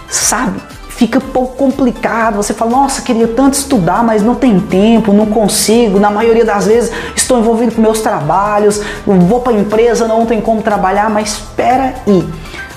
sabe? 0.08 0.58
Fica 0.88 1.20
pouco 1.20 1.54
complicado. 1.54 2.36
Você 2.36 2.54
fala, 2.54 2.70
nossa, 2.70 3.02
queria 3.02 3.28
tanto 3.28 3.54
estudar, 3.54 4.02
mas 4.02 4.22
não 4.22 4.34
tem 4.34 4.58
tempo, 4.58 5.12
não 5.12 5.26
consigo. 5.26 6.00
Na 6.00 6.10
maioria 6.10 6.46
das 6.46 6.66
vezes 6.66 6.90
estou 7.14 7.38
envolvido 7.38 7.72
com 7.72 7.82
meus 7.82 8.00
trabalhos, 8.00 8.80
vou 9.04 9.40
para 9.40 9.52
a 9.52 9.56
empresa, 9.56 10.08
não 10.08 10.24
tem 10.24 10.40
como 10.40 10.62
trabalhar, 10.62 11.10
mas 11.10 11.32
espera 11.32 11.94
aí. 12.06 12.26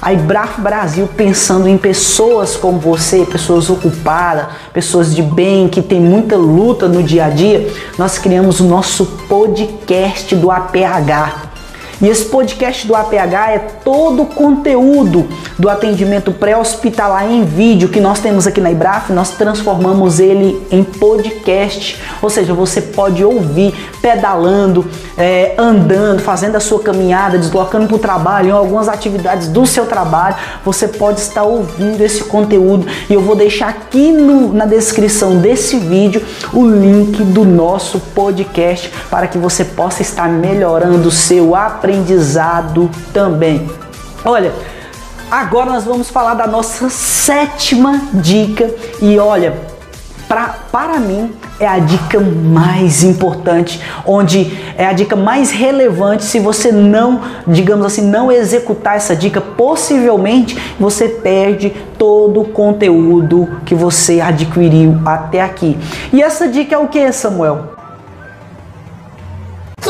A 0.02 0.12
Ibraf 0.12 0.60
Brasil 0.60 1.08
pensando 1.16 1.70
em 1.70 1.78
pessoas 1.78 2.58
como 2.58 2.80
você, 2.80 3.26
pessoas 3.26 3.70
ocupadas, 3.70 4.48
pessoas 4.74 5.16
de 5.16 5.22
bem, 5.22 5.70
que 5.70 5.82
tem 5.82 6.02
muita 6.02 6.36
luta 6.36 6.90
no 6.90 7.02
dia 7.02 7.26
a 7.26 7.30
dia, 7.30 7.72
nós 7.98 8.18
criamos 8.18 8.60
o 8.60 8.66
nosso 8.66 9.06
podcast 9.30 10.36
do 10.36 10.52
APH. 10.52 11.53
E 12.04 12.08
esse 12.10 12.26
podcast 12.26 12.86
do 12.86 12.94
APH 12.98 13.16
é 13.54 13.60
todo 13.82 14.24
o 14.24 14.26
conteúdo 14.26 15.26
do 15.58 15.70
atendimento 15.70 16.34
pré-hospitalar 16.34 17.32
em 17.32 17.46
vídeo 17.46 17.88
que 17.88 18.02
nós 18.02 18.20
temos 18.20 18.46
aqui 18.46 18.60
na 18.60 18.70
Ibraf, 18.70 19.10
nós 19.14 19.30
transformamos 19.30 20.20
ele 20.20 20.62
em 20.70 20.84
podcast, 20.84 21.98
ou 22.22 22.30
seja, 22.30 22.54
você 22.54 22.82
pode 22.82 23.24
ouvir 23.24 23.74
pedalando, 24.02 24.86
é, 25.18 25.56
andando, 25.58 26.20
fazendo 26.22 26.58
a 26.58 26.60
sua 26.60 26.80
caminhada, 26.80 27.38
deslocando 27.38 27.88
para 27.88 27.96
o 27.96 28.00
trabalho, 28.00 28.50
em 28.50 28.52
algumas 28.52 28.90
atividades 28.90 29.48
do 29.48 29.66
seu 29.66 29.86
trabalho, 29.86 30.36
você 30.66 30.90
pode 30.90 31.22
estar 31.22 31.44
ouvindo 31.44 32.02
esse 32.02 32.26
conteúdo. 32.26 32.86
E 33.10 33.14
eu 33.14 33.22
vou 33.22 33.34
deixar 33.38 33.70
aqui 33.70 34.12
no, 34.12 34.52
na 34.52 34.66
descrição 34.66 35.38
desse 35.38 35.78
vídeo 35.78 36.22
o 36.52 36.68
link 36.68 37.24
do 37.24 37.46
nosso 37.46 37.98
podcast 38.14 38.92
para 39.10 39.26
que 39.26 39.38
você 39.38 39.64
possa 39.64 40.02
estar 40.02 40.28
melhorando 40.28 41.08
o 41.08 41.12
seu 41.12 41.56
aprendizado 41.56 41.93
aprendizado 41.94 42.90
também. 43.14 43.70
Olha, 44.26 44.52
agora 45.30 45.72
nós 45.72 45.84
vamos 45.84 46.10
falar 46.10 46.34
da 46.34 46.48
nossa 46.48 46.90
sétima 46.90 48.02
dica 48.14 48.74
e 49.00 49.20
olha, 49.20 49.54
pra, 50.28 50.56
para 50.72 51.00
mim 51.00 51.32
é 51.60 51.68
a 51.68 51.78
dica 51.78 52.20
mais 52.20 53.04
importante, 53.04 53.80
onde 54.08 54.58
é 54.76 54.88
a 54.88 54.94
dica 54.94 55.16
mais 55.16 55.52
relevante. 55.52 56.24
Se 56.24 56.40
você 56.40 56.72
não, 56.72 57.22
digamos 57.46 57.86
assim, 57.86 58.02
não 58.02 58.32
executar 58.32 58.96
essa 58.96 59.16
dica, 59.16 59.40
possivelmente 59.40 60.58
você 60.80 61.08
perde 61.08 61.70
todo 61.98 62.42
o 62.42 62.46
conteúdo 62.46 63.48
que 63.66 63.76
você 63.76 64.20
adquiriu 64.20 65.00
até 65.06 65.42
aqui. 65.42 65.78
E 66.12 66.24
essa 66.24 66.48
dica 66.48 66.74
é 66.74 66.78
o 66.78 66.88
que, 66.88 67.12
Samuel? 67.12 67.73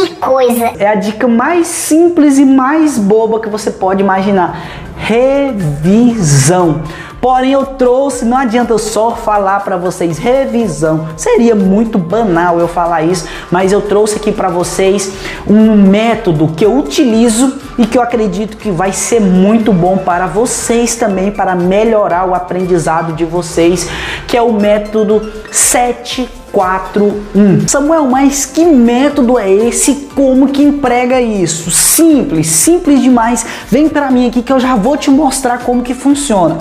Que 0.03 0.15
coisa! 0.15 0.73
É 0.77 0.87
a 0.87 0.95
dica 0.95 1.27
mais 1.27 1.67
simples 1.67 2.37
e 2.37 2.43
mais 2.43 2.97
boba 2.97 3.39
que 3.39 3.47
você 3.47 3.71
pode 3.71 4.01
imaginar. 4.01 4.61
Revisão. 4.97 6.81
Porém, 7.21 7.53
eu 7.53 7.65
trouxe, 7.65 8.25
não 8.25 8.35
adianta 8.35 8.73
eu 8.73 8.77
só 8.77 9.11
falar 9.15 9.61
para 9.61 9.77
vocês 9.77 10.17
revisão. 10.17 11.07
Seria 11.15 11.55
muito 11.55 11.97
banal 11.97 12.59
eu 12.59 12.67
falar 12.67 13.03
isso, 13.03 13.25
mas 13.49 13.71
eu 13.71 13.79
trouxe 13.79 14.17
aqui 14.17 14.29
para 14.29 14.49
vocês 14.49 15.13
um 15.47 15.73
método 15.73 16.49
que 16.49 16.65
eu 16.65 16.77
utilizo 16.77 17.57
e 17.77 17.85
que 17.85 17.97
eu 17.97 18.01
acredito 18.01 18.57
que 18.57 18.69
vai 18.69 18.91
ser 18.91 19.21
muito 19.21 19.71
bom 19.71 19.97
para 19.99 20.27
vocês 20.27 20.97
também 20.97 21.31
para 21.31 21.55
melhorar 21.55 22.27
o 22.27 22.35
aprendizado 22.35 23.13
de 23.13 23.23
vocês, 23.23 23.87
que 24.27 24.35
é 24.35 24.41
o 24.41 24.51
método 24.51 25.31
7 25.49 26.42
4, 26.53 27.23
1. 27.35 27.67
Samuel, 27.67 28.05
mas 28.05 28.45
que 28.45 28.63
método 28.63 29.39
é 29.39 29.51
esse? 29.51 30.07
Como 30.15 30.49
que 30.49 30.61
emprega 30.61 31.19
isso? 31.19 31.71
Simples, 31.71 32.45
simples 32.45 33.01
demais. 33.01 33.43
Vem 33.67 33.89
para 33.89 34.11
mim 34.11 34.27
aqui 34.27 34.43
que 34.43 34.53
eu 34.53 34.59
já 34.59 34.75
vou 34.75 34.95
te 34.95 35.09
mostrar 35.09 35.57
como 35.57 35.81
que 35.81 35.95
funciona. 35.95 36.59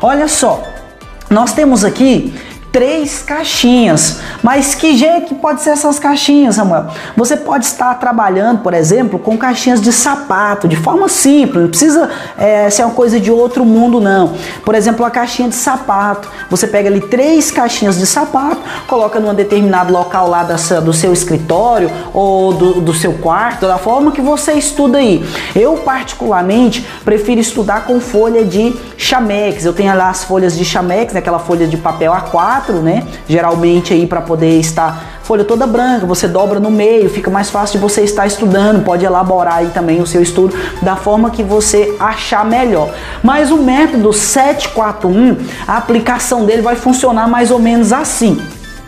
Olha 0.00 0.28
só, 0.28 0.62
nós 1.28 1.52
temos 1.52 1.84
aqui 1.84 2.32
três 2.74 3.22
caixinhas. 3.22 4.18
Mas 4.42 4.74
que 4.74 4.96
jeito 4.96 5.26
que 5.28 5.34
pode 5.36 5.62
ser 5.62 5.70
essas 5.70 5.96
caixinhas, 5.96 6.56
Samuel? 6.56 6.86
Você 7.16 7.36
pode 7.36 7.66
estar 7.66 7.94
trabalhando, 8.00 8.62
por 8.62 8.74
exemplo, 8.74 9.16
com 9.16 9.38
caixinhas 9.38 9.80
de 9.80 9.92
sapato, 9.92 10.66
de 10.66 10.74
forma 10.74 11.08
simples, 11.08 11.62
não 11.62 11.68
precisa 11.68 12.10
é, 12.36 12.68
ser 12.68 12.82
uma 12.82 12.92
coisa 12.92 13.20
de 13.20 13.30
outro 13.30 13.64
mundo, 13.64 14.00
não. 14.00 14.34
Por 14.64 14.74
exemplo, 14.74 15.06
a 15.06 15.10
caixinha 15.10 15.48
de 15.48 15.54
sapato. 15.54 16.28
Você 16.50 16.66
pega 16.66 16.88
ali 16.88 17.00
três 17.00 17.48
caixinhas 17.52 17.96
de 17.96 18.06
sapato, 18.06 18.60
coloca 18.88 19.20
num 19.20 19.32
determinado 19.32 19.92
local 19.92 20.28
lá 20.28 20.42
dessa, 20.42 20.80
do 20.80 20.92
seu 20.92 21.12
escritório 21.12 21.88
ou 22.12 22.52
do, 22.54 22.80
do 22.80 22.92
seu 22.92 23.12
quarto, 23.12 23.68
da 23.68 23.78
forma 23.78 24.10
que 24.10 24.20
você 24.20 24.54
estuda 24.54 24.98
aí. 24.98 25.24
Eu, 25.54 25.76
particularmente, 25.76 26.84
prefiro 27.04 27.40
estudar 27.40 27.84
com 27.84 28.00
folha 28.00 28.44
de 28.44 28.74
chamex. 28.96 29.64
Eu 29.64 29.72
tenho 29.72 29.96
lá 29.96 30.10
as 30.10 30.24
folhas 30.24 30.56
de 30.56 30.64
chamex, 30.64 31.12
né, 31.12 31.20
aquela 31.20 31.38
folha 31.38 31.68
de 31.68 31.76
papel 31.76 32.12
A4 32.12 32.63
né? 32.72 33.04
Geralmente 33.28 33.92
aí 33.92 34.06
para 34.06 34.20
poder 34.20 34.58
estar 34.58 35.14
folha 35.22 35.42
toda 35.42 35.66
branca, 35.66 36.04
você 36.04 36.28
dobra 36.28 36.60
no 36.60 36.70
meio, 36.70 37.08
fica 37.08 37.30
mais 37.30 37.48
fácil 37.48 37.78
de 37.78 37.82
você 37.82 38.02
estar 38.02 38.26
estudando, 38.26 38.84
pode 38.84 39.04
elaborar 39.06 39.56
aí 39.56 39.68
também 39.68 40.00
o 40.02 40.06
seu 40.06 40.22
estudo 40.22 40.54
da 40.82 40.96
forma 40.96 41.30
que 41.30 41.42
você 41.42 41.96
achar 41.98 42.44
melhor. 42.44 42.90
Mas 43.22 43.50
o 43.50 43.56
método 43.56 44.12
741, 44.12 45.38
a 45.66 45.78
aplicação 45.78 46.44
dele 46.44 46.60
vai 46.60 46.76
funcionar 46.76 47.26
mais 47.26 47.50
ou 47.50 47.58
menos 47.58 47.92
assim. 47.92 48.40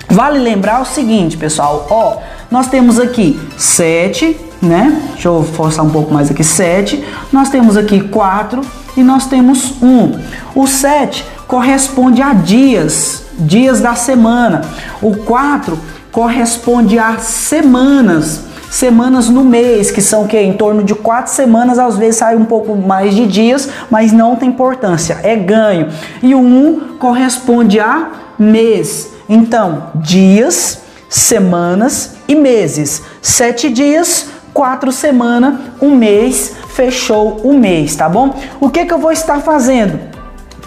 Vale 0.09 0.39
lembrar 0.39 0.83
o 0.83 0.85
seguinte, 0.85 1.37
pessoal, 1.37 1.87
ó, 1.91 2.19
nós 2.51 2.69
temos 2.69 3.01
aqui 3.01 3.41
7, 3.57 4.39
né? 4.63 5.03
Deixa 5.13 5.29
eu 5.29 5.43
forçar 5.43 5.85
um 5.85 5.91
pouco 5.91 6.13
mais 6.13 6.31
aqui, 6.31 6.45
7. 6.45 7.03
Nós 7.33 7.49
temos 7.49 7.77
aqui 7.77 8.01
4 8.01 8.61
e 8.97 9.03
nós 9.03 9.27
temos 9.27 9.75
1. 9.83 10.21
O 10.55 10.67
7 10.67 11.25
corresponde 11.47 12.23
a 12.23 12.33
dias, 12.33 13.25
dias 13.39 13.81
da 13.81 13.95
semana. 13.95 14.63
O 15.01 15.17
4 15.17 15.79
corresponde 16.11 16.99
a 16.99 17.19
semanas, 17.19 18.41
semanas 18.71 19.29
no 19.29 19.45
mês, 19.45 19.91
que 19.91 20.01
são 20.01 20.27
que 20.27 20.39
em 20.39 20.55
torno 20.55 20.83
de 20.83 20.95
quatro 20.95 21.33
semanas, 21.33 21.79
às 21.79 21.97
vezes 21.97 22.17
sai 22.17 22.37
um 22.37 22.45
pouco 22.45 22.75
mais 22.75 23.15
de 23.15 23.27
dias, 23.27 23.69
mas 23.91 24.13
não 24.13 24.37
tem 24.37 24.49
importância, 24.49 25.21
é 25.23 25.37
ganho. 25.37 25.89
E 26.23 26.35
o 26.35 26.39
1 26.39 26.97
corresponde 26.99 27.79
a 27.79 28.11
mês. 28.39 29.13
Então, 29.29 29.91
dias, 29.95 30.81
semanas 31.09 32.17
e 32.29 32.35
meses. 32.35 33.03
Sete 33.21 33.71
dias, 33.71 34.29
quatro 34.53 34.91
semanas, 34.91 35.55
um 35.83 35.95
mês, 35.95 36.55
fechou 36.75 37.41
o 37.43 37.53
mês, 37.53 37.95
tá 37.95 38.09
bom? 38.09 38.35
O 38.61 38.71
que, 38.71 38.85
que 38.85 38.93
eu 38.93 38.99
vou 38.99 39.13
estar 39.13 39.41
fazendo? 39.41 40.16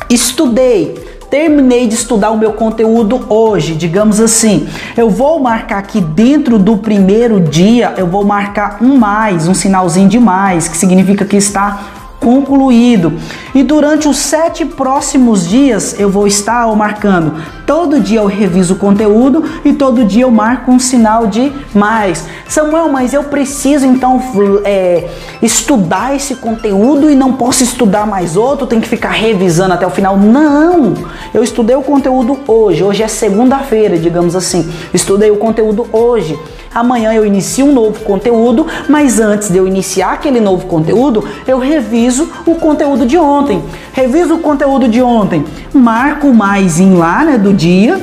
Estudei. 0.10 1.10
Terminei 1.30 1.88
de 1.88 1.93
estudar 1.93 2.32
o 2.32 2.38
meu 2.38 2.54
conteúdo 2.54 3.28
hoje, 3.30 3.76
digamos 3.76 4.19
assim, 4.19 4.67
eu 4.98 5.12
vou 5.12 5.39
marcar 5.39 5.78
aqui 5.78 6.02
dentro 6.02 6.58
do 6.58 6.78
primeiro 6.78 7.39
dia, 7.39 7.93
eu 7.98 8.08
vou 8.08 8.26
marcar 8.26 8.80
um 8.82 8.98
mais, 8.98 9.48
um 9.48 9.54
sinalzinho 9.54 10.10
de 10.10 10.19
mais, 10.19 10.67
que 10.67 10.76
significa 10.76 11.24
que 11.26 11.38
está 11.38 11.98
concluído. 12.19 13.13
E 13.55 13.63
durante 13.63 14.08
os 14.08 14.17
sete 14.17 14.65
próximos 14.65 15.47
dias 15.47 15.99
eu 15.99 16.10
vou 16.10 16.27
estar 16.27 16.67
marcando 16.75 17.36
todo 17.69 17.99
dia 17.99 18.17
eu 18.17 18.25
reviso 18.25 18.73
o 18.73 18.77
conteúdo 18.77 19.43
e 19.63 19.73
todo 19.73 20.03
dia 20.03 20.23
eu 20.23 20.32
marco 20.32 20.71
um 20.71 20.79
sinal 20.79 21.27
de 21.27 21.51
mais. 21.71 22.25
Samuel, 22.47 22.89
mas 22.89 23.13
eu 23.13 23.25
preciso 23.25 23.86
então 23.86 24.19
é, 24.65 25.08
estudar 25.39 26.15
esse 26.15 26.34
conteúdo 26.34 27.12
e 27.12 27.15
não 27.15 27.34
posso 27.34 27.62
estudar 27.62 28.08
mais 28.08 28.36
outro, 28.36 28.65
tem 28.65 28.82
que 28.82 28.88
ficar 28.88 29.12
revisando 29.12 29.75
até 29.75 29.86
o 29.86 29.91
final. 29.91 30.17
Não! 30.17 30.95
Eu 31.32 31.43
estudei 31.43 31.75
o 31.75 31.84
conteúdo 31.84 32.39
hoje, 32.47 32.84
hoje 32.84 33.03
é 33.03 33.08
segunda-feira, 33.08 33.99
digamos 33.99 34.36
assim. 34.36 34.67
Estudei 34.91 35.29
o 35.29 35.38
conteúdo 35.38 35.86
hoje. 35.93 36.39
Amanhã 36.73 37.13
eu 37.13 37.25
inicio 37.25 37.65
um 37.65 37.73
novo 37.73 38.03
conteúdo, 38.03 38.67
mas 38.88 39.19
antes 39.19 39.49
de 39.49 39.58
eu 39.58 39.67
iniciar 39.67 40.13
aquele 40.13 40.39
novo 40.39 40.67
conteúdo, 40.67 41.27
eu 41.47 41.58
reviso 41.58 42.29
o 42.45 42.55
conteúdo 42.55 43.05
de 43.05 43.17
ontem. 43.17 43.63
Reviso 43.91 44.36
o 44.36 44.39
conteúdo 44.39 44.88
de 44.88 45.01
ontem, 45.01 45.43
marco 45.73 46.34
mais 46.34 46.79
em 46.79 46.93
lá, 46.93 47.23
né, 47.23 47.38
do 47.38 47.53
dia 47.53 47.99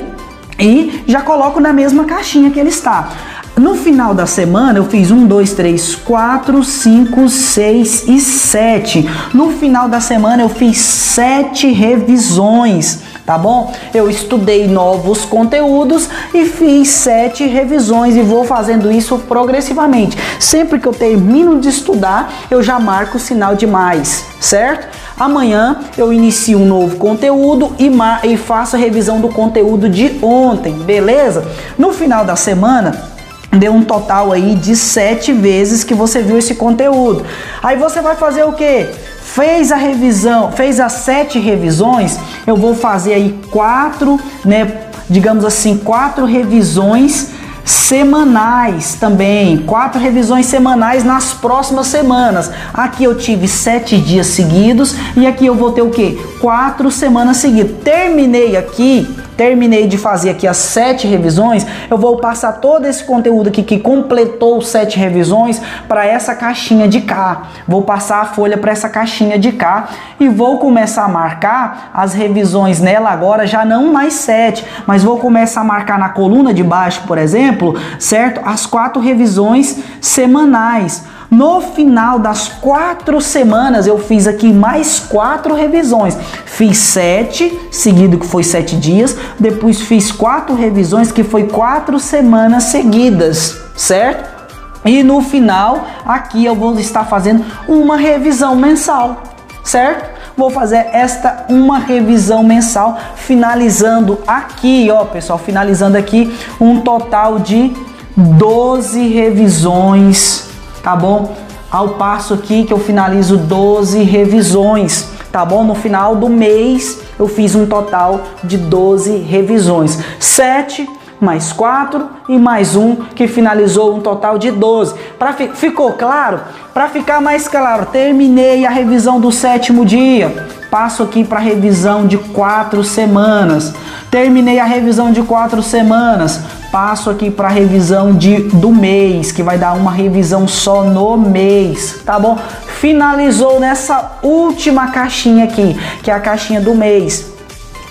e 0.58 1.04
já 1.06 1.20
coloco 1.20 1.60
na 1.60 1.72
mesma 1.72 2.04
caixinha 2.04 2.50
que 2.50 2.58
ele 2.58 2.70
está. 2.70 3.10
No 3.56 3.74
final 3.74 4.14
da 4.14 4.26
semana 4.26 4.78
eu 4.78 4.84
fiz 4.84 5.10
um, 5.10 5.26
dois, 5.26 5.54
três, 5.54 5.94
quatro, 5.94 6.62
cinco, 6.62 7.26
seis 7.28 8.06
e 8.06 8.20
sete. 8.20 9.08
No 9.32 9.50
final 9.50 9.88
da 9.88 9.98
semana 9.98 10.42
eu 10.42 10.48
fiz 10.50 10.76
sete 10.76 11.72
revisões 11.72 13.00
tá 13.26 13.36
bom? 13.36 13.74
Eu 13.92 14.08
estudei 14.08 14.68
novos 14.68 15.24
conteúdos 15.24 16.08
e 16.32 16.46
fiz 16.46 16.88
sete 16.88 17.44
revisões 17.44 18.14
e 18.14 18.22
vou 18.22 18.44
fazendo 18.44 18.90
isso 18.90 19.18
progressivamente. 19.18 20.16
Sempre 20.38 20.78
que 20.78 20.86
eu 20.86 20.92
termino 20.92 21.60
de 21.60 21.68
estudar, 21.68 22.32
eu 22.50 22.62
já 22.62 22.78
marco 22.78 23.16
o 23.16 23.20
sinal 23.20 23.56
de 23.56 23.66
mais, 23.66 24.24
certo? 24.40 24.86
Amanhã 25.18 25.80
eu 25.98 26.12
inicio 26.12 26.58
um 26.58 26.66
novo 26.66 26.96
conteúdo 26.96 27.74
e, 27.78 27.90
e 28.28 28.36
faço 28.36 28.76
a 28.76 28.78
revisão 28.78 29.20
do 29.20 29.28
conteúdo 29.30 29.88
de 29.88 30.18
ontem, 30.22 30.74
beleza? 30.74 31.44
No 31.76 31.92
final 31.92 32.24
da 32.24 32.36
semana, 32.36 33.15
deu 33.58 33.72
um 33.72 33.82
total 33.82 34.32
aí 34.32 34.54
de 34.54 34.76
sete 34.76 35.32
vezes 35.32 35.84
que 35.84 35.94
você 35.94 36.22
viu 36.22 36.38
esse 36.38 36.54
conteúdo. 36.54 37.24
Aí 37.62 37.76
você 37.76 38.00
vai 38.00 38.16
fazer 38.16 38.44
o 38.44 38.52
que? 38.52 38.86
Fez 39.22 39.72
a 39.72 39.76
revisão, 39.76 40.52
fez 40.52 40.80
as 40.80 40.92
sete 40.92 41.38
revisões, 41.38 42.18
eu 42.46 42.56
vou 42.56 42.74
fazer 42.74 43.14
aí 43.14 43.38
quatro, 43.50 44.20
né? 44.44 44.82
Digamos 45.08 45.44
assim, 45.44 45.76
quatro 45.76 46.24
revisões 46.24 47.30
semanais 47.64 48.94
também, 48.94 49.58
quatro 49.58 50.00
revisões 50.00 50.46
semanais 50.46 51.02
nas 51.02 51.32
próximas 51.32 51.88
semanas. 51.88 52.50
Aqui 52.72 53.02
eu 53.02 53.16
tive 53.16 53.48
sete 53.48 53.98
dias 53.98 54.28
seguidos 54.28 54.94
e 55.16 55.26
aqui 55.26 55.46
eu 55.46 55.54
vou 55.54 55.72
ter 55.72 55.82
o 55.82 55.90
que? 55.90 56.14
Quatro 56.40 56.90
semanas 56.90 57.38
seguidas. 57.38 57.72
Terminei 57.82 58.56
aqui 58.56 59.08
terminei 59.36 59.86
de 59.86 59.98
fazer 59.98 60.30
aqui 60.30 60.46
as 60.46 60.56
sete 60.56 61.06
revisões, 61.06 61.66
eu 61.90 61.98
vou 61.98 62.16
passar 62.16 62.52
todo 62.54 62.86
esse 62.86 63.04
conteúdo 63.04 63.48
aqui 63.48 63.62
que 63.62 63.78
completou 63.78 64.62
sete 64.62 64.98
revisões 64.98 65.60
para 65.86 66.06
essa 66.06 66.34
caixinha 66.34 66.88
de 66.88 67.02
cá. 67.02 67.42
Vou 67.68 67.82
passar 67.82 68.22
a 68.22 68.24
folha 68.24 68.56
para 68.56 68.72
essa 68.72 68.88
caixinha 68.88 69.38
de 69.38 69.52
cá 69.52 69.88
e 70.18 70.28
vou 70.28 70.58
começar 70.58 71.04
a 71.04 71.08
marcar 71.08 71.90
as 71.92 72.14
revisões 72.14 72.80
nela 72.80 73.10
agora, 73.10 73.46
já 73.46 73.64
não 73.64 73.92
mais 73.92 74.14
sete, 74.14 74.64
mas 74.86 75.04
vou 75.04 75.18
começar 75.18 75.60
a 75.60 75.64
marcar 75.64 75.98
na 75.98 76.08
coluna 76.08 76.54
de 76.54 76.62
baixo, 76.62 77.02
por 77.06 77.18
exemplo, 77.18 77.78
certo? 77.98 78.40
As 78.44 78.64
quatro 78.66 79.00
revisões 79.00 79.78
semanais. 80.00 81.04
No 81.30 81.60
final 81.60 82.18
das 82.18 82.48
quatro 82.48 83.20
semanas, 83.20 83.86
eu 83.86 83.98
fiz 83.98 84.26
aqui 84.26 84.52
mais 84.52 85.00
quatro 85.00 85.54
revisões. 85.54 86.16
Fiz 86.44 86.78
sete, 86.78 87.58
seguido 87.70 88.18
que 88.18 88.26
foi 88.26 88.44
sete 88.44 88.76
dias. 88.76 89.16
Depois 89.38 89.80
fiz 89.80 90.12
quatro 90.12 90.54
revisões, 90.54 91.10
que 91.10 91.24
foi 91.24 91.44
quatro 91.44 91.98
semanas 91.98 92.64
seguidas, 92.64 93.60
certo? 93.76 94.36
E 94.84 95.02
no 95.02 95.20
final, 95.20 95.84
aqui 96.04 96.44
eu 96.44 96.54
vou 96.54 96.78
estar 96.78 97.04
fazendo 97.04 97.44
uma 97.66 97.96
revisão 97.96 98.54
mensal, 98.54 99.22
certo? 99.64 100.14
Vou 100.36 100.50
fazer 100.50 100.88
esta 100.92 101.46
uma 101.48 101.78
revisão 101.78 102.44
mensal, 102.44 102.96
finalizando 103.16 104.20
aqui, 104.26 104.88
ó, 104.92 105.04
pessoal, 105.06 105.38
finalizando 105.38 105.96
aqui 105.96 106.32
um 106.60 106.80
total 106.82 107.40
de 107.40 107.72
12 108.16 109.08
revisões 109.08 110.55
tá 110.86 110.94
bom? 110.94 111.34
Ao 111.68 111.88
passo 111.88 112.32
aqui 112.32 112.62
que 112.62 112.72
eu 112.72 112.78
finalizo 112.78 113.36
12 113.36 114.04
revisões, 114.04 115.08
tá 115.32 115.44
bom? 115.44 115.64
No 115.64 115.74
final 115.74 116.14
do 116.14 116.28
mês 116.28 117.00
eu 117.18 117.26
fiz 117.26 117.56
um 117.56 117.66
total 117.66 118.20
de 118.44 118.56
12 118.56 119.16
revisões. 119.16 119.98
7 120.20 120.88
mais 121.20 121.52
4 121.52 122.08
e 122.28 122.38
mais 122.38 122.76
um 122.76 122.94
que 122.94 123.26
finalizou 123.26 123.96
um 123.96 124.00
total 124.00 124.38
de 124.38 124.52
12. 124.52 124.94
Pra, 125.18 125.32
ficou 125.32 125.94
claro? 125.94 126.38
Para 126.72 126.88
ficar 126.88 127.20
mais 127.20 127.48
claro, 127.48 127.86
terminei 127.86 128.64
a 128.64 128.70
revisão 128.70 129.18
do 129.18 129.32
sétimo 129.32 129.84
dia. 129.84 130.46
Passo 130.70 131.02
aqui 131.02 131.24
para 131.24 131.38
revisão 131.38 132.06
de 132.06 132.18
quatro 132.18 132.82
semanas. 132.82 133.74
Terminei 134.10 134.58
a 134.58 134.64
revisão 134.64 135.12
de 135.12 135.22
quatro 135.22 135.62
semanas 135.62 136.40
passo 136.76 137.08
aqui 137.08 137.30
para 137.30 137.48
revisão 137.48 138.12
de, 138.12 138.36
do 138.36 138.70
mês, 138.70 139.32
que 139.32 139.42
vai 139.42 139.56
dar 139.56 139.72
uma 139.72 139.90
revisão 139.90 140.46
só 140.46 140.84
no 140.84 141.16
mês, 141.16 142.02
tá 142.04 142.18
bom? 142.18 142.38
Finalizou 142.66 143.58
nessa 143.58 144.18
última 144.22 144.88
caixinha 144.88 145.44
aqui, 145.44 145.74
que 146.02 146.10
é 146.10 146.14
a 146.14 146.20
caixinha 146.20 146.60
do 146.60 146.74
mês. 146.74 147.35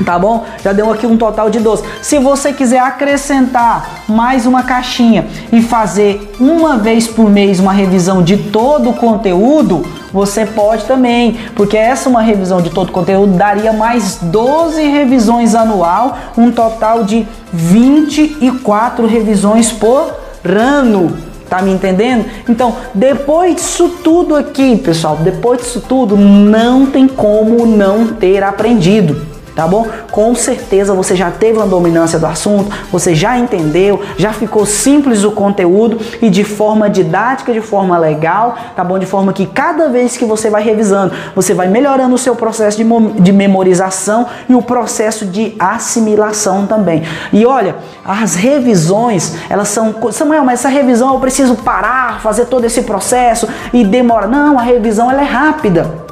Tá 0.04 0.20
bom? 0.20 0.44
Já 0.62 0.74
deu 0.74 0.92
aqui 0.92 1.08
um 1.08 1.16
total 1.16 1.50
de 1.50 1.60
12. 1.60 1.84
Se 2.02 2.20
você 2.20 2.52
quiser 2.52 2.80
acrescentar 2.80 4.04
mais 4.10 4.46
uma 4.46 4.64
caixinha 4.64 5.26
e 5.54 5.62
fazer 5.62 6.34
uma 6.38 6.78
vez 6.78 7.08
por 7.08 7.30
mês 7.30 7.62
uma 7.62 7.72
revisão 7.72 8.22
de 8.22 8.36
todo 8.36 8.90
o 8.90 8.94
conteúdo, 8.94 9.86
você 10.12 10.46
pode 10.46 10.84
também, 10.84 11.38
porque 11.56 11.78
essa 11.78 12.10
uma 12.10 12.22
revisão 12.22 12.62
de 12.62 12.70
todo 12.70 12.90
o 12.90 12.92
conteúdo 12.92 13.38
daria 13.38 13.72
mais 13.72 14.18
12 14.22 14.82
revisões 14.84 15.56
anual, 15.56 16.18
um 16.38 16.52
total 16.52 17.04
de 17.04 17.26
24 17.54 19.08
revisões 19.08 19.72
por 19.72 20.14
ano. 20.44 21.18
Tá 21.50 21.62
me 21.62 21.72
entendendo? 21.72 22.26
Então, 22.50 22.76
depois 22.94 23.56
disso 23.56 23.88
tudo 24.04 24.36
aqui, 24.36 24.76
pessoal, 24.78 25.18
depois 25.18 25.60
disso 25.60 25.82
tudo, 25.88 26.18
não 26.18 26.88
tem 26.88 27.08
como 27.08 27.66
não 27.66 28.08
ter 28.08 28.44
aprendido 28.44 29.35
tá 29.56 29.66
bom? 29.66 29.88
Com 30.12 30.36
certeza 30.36 30.94
você 30.94 31.16
já 31.16 31.32
teve 31.32 31.58
uma 31.58 31.68
dominância 31.68 32.20
do 32.20 32.26
assunto, 32.26 32.70
você 32.92 33.16
já 33.16 33.38
entendeu, 33.38 34.02
já 34.18 34.34
ficou 34.34 34.66
simples 34.66 35.24
o 35.24 35.32
conteúdo 35.32 36.00
e 36.22 36.30
de 36.30 36.44
forma 36.44 36.90
didática, 36.90 37.54
de 37.54 37.62
forma 37.62 37.98
legal, 37.98 38.56
tá 38.76 38.84
bom? 38.84 39.00
De 39.00 39.06
forma 39.06 39.32
que 39.32 39.46
cada 39.46 39.88
vez 39.90 40.18
que 40.18 40.26
você 40.26 40.50
vai 40.50 40.62
revisando, 40.62 41.14
você 41.36 41.54
vai 41.54 41.68
melhorando 41.68 42.16
o 42.16 42.18
seu 42.18 42.36
processo 42.36 42.78
de, 42.78 42.84
de 43.22 43.32
memorização 43.32 44.28
e 44.50 44.56
o 44.56 44.62
processo 44.62 45.26
de 45.26 45.56
assimilação 45.58 46.68
também. 46.68 47.04
E 47.32 47.46
olha, 47.46 47.76
as 48.04 48.36
revisões, 48.36 49.36
elas 49.50 49.70
são. 49.70 49.96
Samuel, 50.12 50.44
mas 50.44 50.60
essa 50.60 50.70
revisão 50.70 51.14
eu 51.14 51.20
preciso 51.20 51.56
parar, 51.56 52.20
fazer 52.22 52.46
todo 52.46 52.66
esse 52.66 52.84
processo 52.84 53.48
e 53.74 53.84
demora. 53.84 54.28
Não, 54.28 54.60
a 54.60 54.62
revisão 54.62 55.10
ela 55.10 55.22
é 55.22 55.26
rápida. 55.26 56.06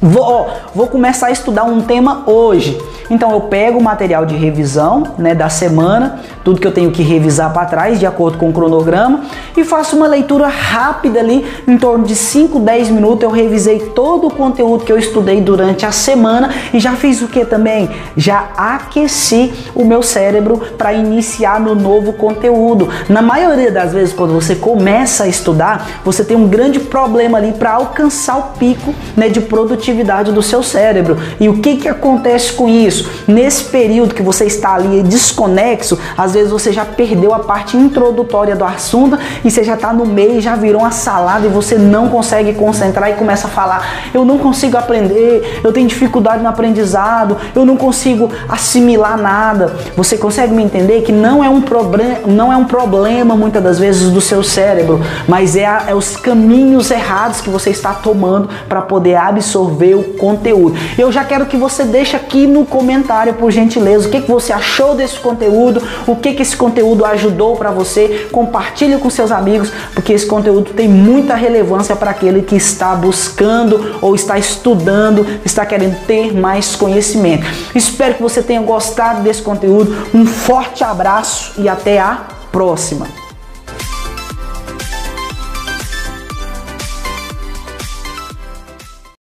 Vou, 0.00 0.22
ó, 0.22 0.46
vou 0.74 0.86
começar 0.86 1.28
a 1.28 1.30
estudar 1.30 1.64
um 1.64 1.80
tema 1.80 2.24
hoje. 2.26 2.78
Então 3.10 3.30
eu 3.32 3.42
pego 3.42 3.78
o 3.78 3.82
material 3.82 4.26
de 4.26 4.34
revisão 4.34 5.14
né, 5.18 5.34
da 5.34 5.48
semana, 5.48 6.20
tudo 6.44 6.60
que 6.60 6.66
eu 6.66 6.72
tenho 6.72 6.90
que 6.90 7.02
revisar 7.02 7.52
para 7.52 7.66
trás, 7.66 7.98
de 7.98 8.06
acordo 8.06 8.38
com 8.38 8.48
o 8.48 8.52
cronograma, 8.52 9.22
e 9.56 9.64
faço 9.64 9.96
uma 9.96 10.06
leitura 10.06 10.46
rápida 10.48 11.20
ali, 11.20 11.46
em 11.66 11.78
torno 11.78 12.04
de 12.04 12.14
5, 12.14 12.60
10 12.60 12.90
minutos. 12.90 13.22
Eu 13.22 13.30
revisei 13.30 13.78
todo 13.78 14.26
o 14.26 14.30
conteúdo 14.30 14.84
que 14.84 14.92
eu 14.92 14.98
estudei 14.98 15.40
durante 15.40 15.86
a 15.86 15.92
semana 15.92 16.50
e 16.72 16.78
já 16.78 16.92
fiz 16.92 17.22
o 17.22 17.28
que 17.28 17.44
também? 17.44 17.90
Já 18.16 18.48
aqueci 18.56 19.52
o 19.74 19.84
meu 19.84 20.02
cérebro 20.02 20.60
para 20.76 20.92
iniciar 20.92 21.60
no 21.60 21.74
novo 21.74 22.12
conteúdo. 22.12 22.88
Na 23.08 23.22
maioria 23.22 23.70
das 23.70 23.92
vezes, 23.92 24.14
quando 24.14 24.32
você 24.32 24.54
começa 24.54 25.24
a 25.24 25.28
estudar, 25.28 26.00
você 26.04 26.24
tem 26.24 26.36
um 26.36 26.48
grande 26.48 26.80
problema 26.80 27.38
ali 27.38 27.52
para 27.52 27.72
alcançar 27.72 28.38
o 28.38 28.42
pico 28.58 28.94
né, 29.16 29.28
de 29.28 29.40
produtividade 29.40 30.32
do 30.32 30.42
seu 30.42 30.62
cérebro. 30.62 31.18
E 31.40 31.48
o 31.48 31.58
que, 31.60 31.76
que 31.76 31.88
acontece 31.88 32.52
com 32.52 32.68
isso? 32.68 32.95
Isso, 32.96 33.10
nesse 33.26 33.64
período 33.64 34.14
que 34.14 34.22
você 34.22 34.44
está 34.46 34.74
ali 34.74 35.02
desconexo, 35.02 35.98
às 36.16 36.32
vezes 36.32 36.50
você 36.50 36.72
já 36.72 36.84
perdeu 36.84 37.34
a 37.34 37.40
parte 37.40 37.76
introdutória 37.76 38.56
do 38.56 38.64
assunto 38.64 39.18
e 39.44 39.50
você 39.50 39.62
já 39.62 39.74
está 39.74 39.92
no 39.92 40.06
meio, 40.06 40.40
já 40.40 40.56
virou 40.56 40.82
uma 40.82 40.90
salada 40.90 41.46
e 41.46 41.50
você 41.50 41.76
não 41.76 42.08
consegue 42.08 42.54
concentrar 42.54 43.10
e 43.10 43.14
começa 43.14 43.46
a 43.46 43.50
falar: 43.50 44.10
eu 44.14 44.24
não 44.24 44.38
consigo 44.38 44.76
aprender, 44.76 45.60
eu 45.62 45.72
tenho 45.72 45.86
dificuldade 45.86 46.42
no 46.42 46.48
aprendizado, 46.48 47.36
eu 47.54 47.64
não 47.64 47.76
consigo 47.76 48.30
assimilar 48.48 49.18
nada. 49.18 49.74
Você 49.96 50.16
consegue 50.16 50.54
me 50.54 50.62
entender 50.62 51.02
que 51.02 51.12
não 51.12 51.44
é 51.44 51.48
um 51.48 51.60
problema, 51.60 52.20
não 52.26 52.52
é 52.52 52.56
um 52.56 52.64
problema 52.64 53.36
muitas 53.36 53.62
das 53.62 53.78
vezes 53.78 54.10
do 54.10 54.20
seu 54.20 54.42
cérebro, 54.42 55.00
mas 55.28 55.56
é, 55.56 55.66
a, 55.66 55.84
é 55.88 55.94
os 55.94 56.16
caminhos 56.16 56.90
errados 56.90 57.40
que 57.40 57.50
você 57.50 57.70
está 57.70 57.92
tomando 57.92 58.48
para 58.68 58.80
poder 58.80 59.16
absorver 59.16 59.94
o 59.94 60.04
conteúdo. 60.14 60.76
Eu 60.98 61.10
já 61.12 61.24
quero 61.24 61.46
que 61.46 61.56
você 61.56 61.84
deixe 61.84 62.16
aqui 62.16 62.46
no 62.46 62.64
comentário 62.64 62.85
comentário, 62.86 63.34
por 63.34 63.50
gentileza, 63.50 64.06
o 64.06 64.10
que, 64.10 64.20
que 64.20 64.30
você 64.30 64.52
achou 64.52 64.94
desse 64.94 65.18
conteúdo, 65.18 65.82
o 66.06 66.14
que, 66.14 66.34
que 66.34 66.42
esse 66.42 66.56
conteúdo 66.56 67.04
ajudou 67.04 67.56
para 67.56 67.72
você. 67.72 68.28
Compartilhe 68.30 68.96
com 68.98 69.10
seus 69.10 69.32
amigos, 69.32 69.72
porque 69.92 70.12
esse 70.12 70.24
conteúdo 70.24 70.72
tem 70.72 70.88
muita 70.88 71.34
relevância 71.34 71.96
para 71.96 72.12
aquele 72.12 72.42
que 72.42 72.54
está 72.54 72.94
buscando 72.94 73.98
ou 74.00 74.14
está 74.14 74.38
estudando, 74.38 75.26
está 75.44 75.66
querendo 75.66 75.96
ter 76.06 76.32
mais 76.32 76.76
conhecimento. 76.76 77.44
Espero 77.74 78.14
que 78.14 78.22
você 78.22 78.40
tenha 78.40 78.62
gostado 78.62 79.22
desse 79.22 79.42
conteúdo. 79.42 80.06
Um 80.14 80.24
forte 80.24 80.84
abraço 80.84 81.54
e 81.58 81.68
até 81.68 81.98
a 81.98 82.20
próxima. 82.52 83.25